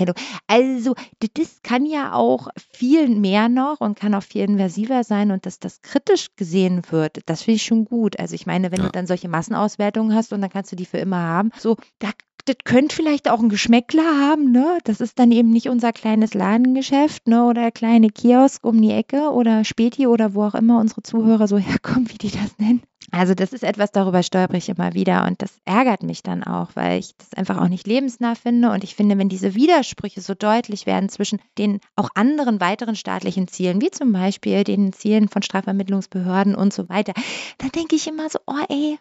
[0.47, 0.95] Also
[1.33, 5.59] das kann ja auch viel mehr noch und kann auch viel inversiver sein und dass
[5.59, 8.19] das kritisch gesehen wird, das finde ich schon gut.
[8.19, 8.85] Also ich meine, wenn ja.
[8.85, 12.09] du dann solche Massenauswertungen hast und dann kannst du die für immer haben, so da
[12.45, 14.77] das könnte vielleicht auch ein Geschmäckler haben, ne?
[14.83, 17.45] Das ist dann eben nicht unser kleines Ladengeschäft, ne?
[17.45, 21.57] Oder kleine Kiosk um die Ecke oder Späti oder wo auch immer unsere Zuhörer so
[21.59, 22.83] herkommen, wie die das nennen.
[23.11, 26.71] Also das ist etwas, darüber stolper ich immer wieder und das ärgert mich dann auch,
[26.75, 30.33] weil ich das einfach auch nicht lebensnah finde und ich finde, wenn diese Widersprüche so
[30.33, 35.43] deutlich werden zwischen den auch anderen weiteren staatlichen Zielen, wie zum Beispiel den Zielen von
[35.43, 37.13] Strafvermittlungsbehörden und so weiter,
[37.57, 38.97] dann denke ich immer so, oh ey,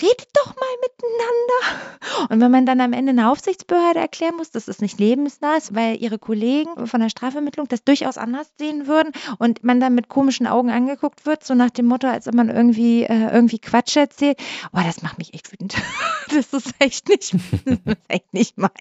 [0.00, 2.30] redet doch mal miteinander.
[2.30, 5.74] Und wenn man dann am Ende eine Aufsichtsbehörde erklären muss, dass es nicht lebensnah ist,
[5.74, 10.08] weil ihre Kollegen von der Strafvermittlung das durchaus anders sehen würden und man dann mit
[10.08, 13.96] komischen Augen angeguckt wird, so nach dem Motto, als ob man irgendwie, äh, irgendwie Quatsch
[13.96, 14.38] erzählt,
[14.72, 15.74] oh, das macht mich echt wütend.
[16.28, 17.34] das ist echt nicht,
[17.64, 18.72] das ist echt nicht meins.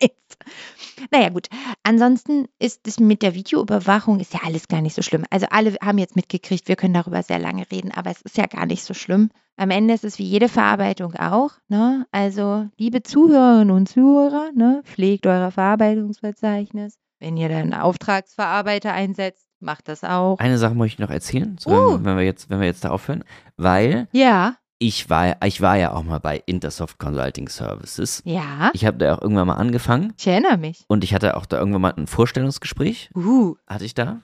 [1.12, 1.48] Naja, gut.
[1.84, 5.26] Ansonsten ist es mit der Videoüberwachung ist ja alles gar nicht so schlimm.
[5.30, 8.46] Also alle haben jetzt mitgekriegt, wir können darüber sehr lange reden, aber es ist ja
[8.46, 9.30] gar nicht so schlimm.
[9.60, 11.52] Am Ende ist es wie jede Verarbeitung auch.
[11.68, 12.08] Ne?
[12.14, 14.82] Also, liebe Zuhörerinnen und Zuhörer, ne?
[14.86, 16.98] pflegt euer Verarbeitungsverzeichnis.
[17.20, 20.40] Wenn ihr dann Auftragsverarbeiter einsetzt, macht das auch.
[20.40, 22.00] Eine Sache möchte ich noch erzählen, so, uh.
[22.02, 23.26] wenn, wir jetzt, wenn wir jetzt da aufhören,
[23.58, 24.56] weil ja.
[24.78, 28.22] ich, war, ich war ja auch mal bei Intersoft Consulting Services.
[28.24, 28.72] Ja.
[28.72, 30.14] Ich habe da auch irgendwann mal angefangen.
[30.18, 30.86] Ich erinnere mich.
[30.88, 33.10] Und ich hatte auch da irgendwann mal ein Vorstellungsgespräch.
[33.14, 33.56] Uh.
[33.68, 34.22] Hatte ich da.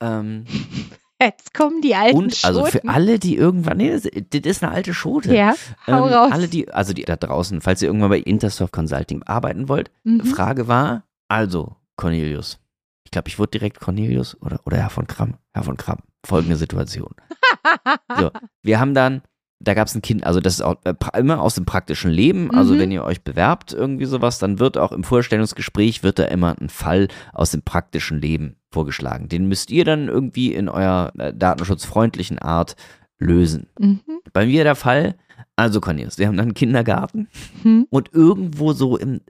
[0.00, 0.46] Ähm,
[1.20, 2.88] Jetzt kommen die alten Und also für Schoten.
[2.88, 5.34] alle, die irgendwann, nee, das, das ist eine alte Schote.
[5.34, 5.54] Ja,
[5.86, 6.30] hau ähm, raus.
[6.32, 10.24] Alle, die, also die da draußen, falls ihr irgendwann bei Intersoft Consulting arbeiten wollt, Mhm.
[10.24, 12.60] Frage war, also Cornelius,
[13.04, 16.56] ich glaube, ich wurde direkt Cornelius oder, oder Herr von Kramm, Herr von Kramm, folgende
[16.56, 17.14] Situation.
[18.18, 18.30] So,
[18.62, 19.22] wir haben dann,
[19.60, 22.50] da gab es ein Kind, also das ist auch äh, immer aus dem praktischen Leben,
[22.52, 22.78] also Mhm.
[22.78, 26.68] wenn ihr euch bewerbt, irgendwie sowas, dann wird auch im Vorstellungsgespräch, wird da immer ein
[26.68, 29.28] Fall aus dem praktischen Leben vorgeschlagen.
[29.28, 32.76] Den müsst ihr dann irgendwie in eurer äh, datenschutzfreundlichen Art
[33.18, 33.66] lösen.
[33.80, 34.00] Mhm.
[34.32, 35.16] Bei mir der Fall,
[35.56, 37.28] also Cornelius, wir haben dann einen Kindergarten
[37.64, 37.86] Mhm.
[37.90, 39.20] und irgendwo so im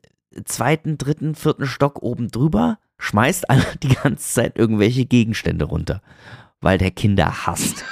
[0.44, 6.02] zweiten, dritten, vierten Stock oben drüber schmeißt einer die ganze Zeit irgendwelche Gegenstände runter,
[6.60, 7.82] weil der Kinder hasst.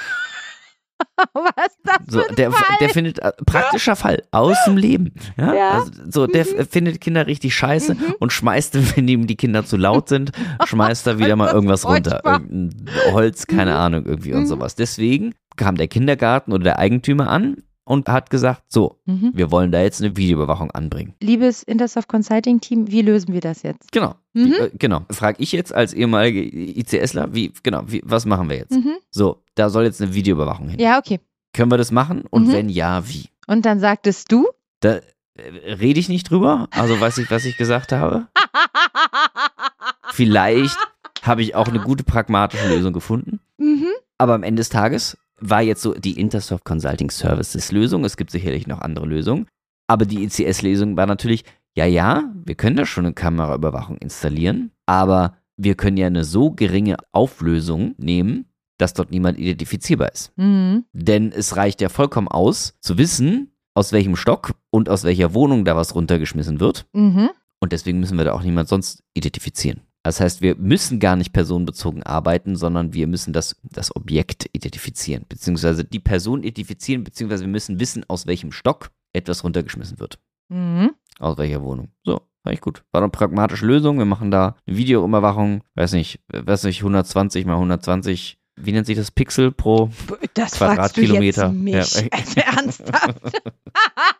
[1.32, 2.76] Was ist das So, für ein der, Fall?
[2.80, 5.12] der findet äh, praktischer Fall aus dem Leben.
[5.36, 5.54] Ja?
[5.54, 5.70] Ja.
[5.72, 8.14] Also, so, der f- findet Kinder richtig scheiße Mhm.
[8.20, 10.32] und schmeißt, wenn ihm die Kinder zu laut sind,
[10.64, 12.20] schmeißt er wieder mal irgendwas runter.
[12.24, 13.76] Irgendein Holz, keine Mhm.
[13.76, 14.46] Ahnung, irgendwie und Mhm.
[14.46, 14.74] sowas.
[14.74, 19.30] Deswegen kam der Kindergarten oder der Eigentümer an und hat gesagt, so, Mhm.
[19.34, 21.14] wir wollen da jetzt eine Videoüberwachung anbringen.
[21.22, 23.90] Liebes Intersoft Consulting Team, wie lösen wir das jetzt?
[23.92, 24.16] Genau.
[24.34, 24.44] Mhm.
[24.46, 25.02] Wie, äh, genau.
[25.10, 28.72] Frage ich jetzt als ehemalige ICSler, wie, genau, wie, was machen wir jetzt?
[28.72, 28.96] Mhm.
[29.10, 30.78] So, da soll jetzt eine Videoüberwachung hin.
[30.80, 31.20] Ja, okay.
[31.54, 32.24] Können wir das machen?
[32.28, 32.52] Und Mhm.
[32.52, 33.30] wenn ja, wie?
[33.46, 34.46] Und dann sagtest du?
[34.80, 34.96] Da
[35.36, 38.26] äh, rede ich nicht drüber, also weiß ich, was ich gesagt habe.
[40.12, 40.76] Vielleicht
[41.22, 43.40] habe ich auch eine gute pragmatische Lösung gefunden.
[43.58, 43.86] mhm.
[44.18, 48.04] Aber am Ende des Tages war jetzt so die Intersoft Consulting Services Lösung.
[48.04, 49.46] Es gibt sicherlich noch andere Lösungen.
[49.88, 51.44] Aber die ICS-Lösung war natürlich,
[51.76, 56.50] ja, ja, wir können da schon eine Kameraüberwachung installieren, aber wir können ja eine so
[56.50, 58.46] geringe Auflösung nehmen,
[58.78, 60.32] dass dort niemand identifizierbar ist.
[60.36, 60.84] Mhm.
[60.92, 65.64] Denn es reicht ja vollkommen aus, zu wissen, aus welchem Stock und aus welcher Wohnung
[65.64, 66.86] da was runtergeschmissen wird.
[66.92, 67.30] Mhm.
[67.60, 69.80] Und deswegen müssen wir da auch niemand sonst identifizieren.
[70.06, 75.24] Das heißt, wir müssen gar nicht personenbezogen arbeiten, sondern wir müssen das, das Objekt identifizieren,
[75.28, 80.20] beziehungsweise die Person identifizieren, beziehungsweise wir müssen wissen, aus welchem Stock etwas runtergeschmissen wird.
[80.48, 80.92] Mhm.
[81.18, 81.88] Aus welcher Wohnung.
[82.04, 82.84] So, fand ich gut.
[82.92, 83.98] War eine pragmatische Lösung.
[83.98, 88.96] Wir machen da eine Videoüberwachung, weiß nicht, weiß nicht, 120 mal 120 wie nennt sich
[88.96, 89.90] das Pixel pro
[90.32, 91.50] das Quadratkilometer?
[91.50, 92.02] Du jetzt mich.
[92.02, 92.08] Ja.
[92.10, 93.20] Also ernsthaft?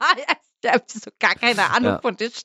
[0.66, 2.00] ich habe so gar keine Ahnung ja.
[2.00, 2.42] von Tisch.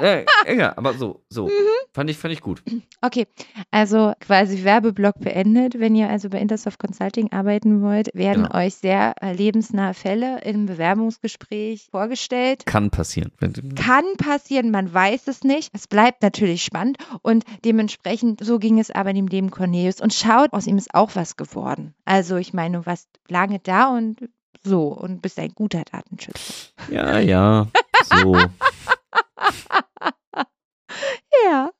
[0.00, 1.46] Ja, ja, aber so, so.
[1.46, 1.50] Mhm.
[1.92, 2.62] Fand, ich, fand ich gut.
[3.00, 3.26] Okay,
[3.70, 5.78] also quasi Werbeblock beendet.
[5.78, 8.58] Wenn ihr also bei Intersoft Consulting arbeiten wollt, werden genau.
[8.58, 12.66] euch sehr äh, lebensnahe Fälle im Bewerbungsgespräch vorgestellt.
[12.66, 13.32] Kann passieren.
[13.74, 15.70] Kann passieren, man weiß es nicht.
[15.72, 20.00] Es bleibt natürlich spannend und dementsprechend, so ging es aber dem Leben Cornelius.
[20.00, 21.94] Und schaut, aus ihm ist auch was geworden.
[22.04, 24.28] Also ich meine, du warst lange da und
[24.64, 26.72] so und bist ein guter Datenschützer.
[26.90, 27.66] Ja, ja,
[28.04, 28.36] so.
[31.44, 31.70] ja.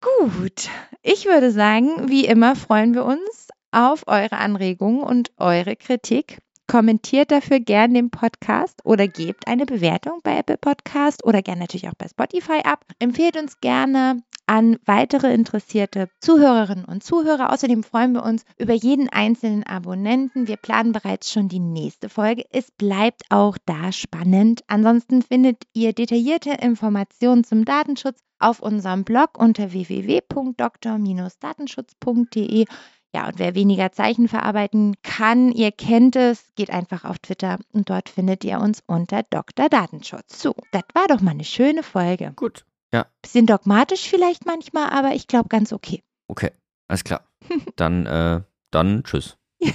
[0.00, 0.68] Gut.
[1.02, 6.38] Ich würde sagen, wie immer freuen wir uns auf eure Anregungen und eure Kritik.
[6.66, 11.88] Kommentiert dafür gerne den Podcast oder gebt eine Bewertung bei Apple Podcast oder gerne natürlich
[11.88, 12.84] auch bei Spotify ab.
[12.98, 17.50] Empfehlt uns gerne an weitere interessierte Zuhörerinnen und Zuhörer.
[17.52, 20.46] Außerdem freuen wir uns über jeden einzelnen Abonnenten.
[20.48, 22.44] Wir planen bereits schon die nächste Folge.
[22.50, 24.62] Es bleibt auch da spannend.
[24.66, 32.66] Ansonsten findet ihr detaillierte Informationen zum Datenschutz auf unserem Blog unter www.dr-datenschutz.de.
[33.14, 37.88] Ja, und wer weniger Zeichen verarbeiten kann, ihr kennt es, geht einfach auf Twitter und
[37.88, 39.68] dort findet ihr uns unter Dr.
[39.68, 40.42] Datenschutz.
[40.42, 42.32] So, das war doch mal eine schöne Folge.
[42.34, 43.06] Gut, ja.
[43.22, 46.02] Bisschen dogmatisch vielleicht manchmal, aber ich glaube ganz okay.
[46.28, 46.50] Okay,
[46.88, 47.28] alles klar.
[47.76, 49.36] dann, äh, dann tschüss.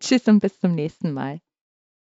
[0.00, 1.40] tschüss und bis zum nächsten Mal.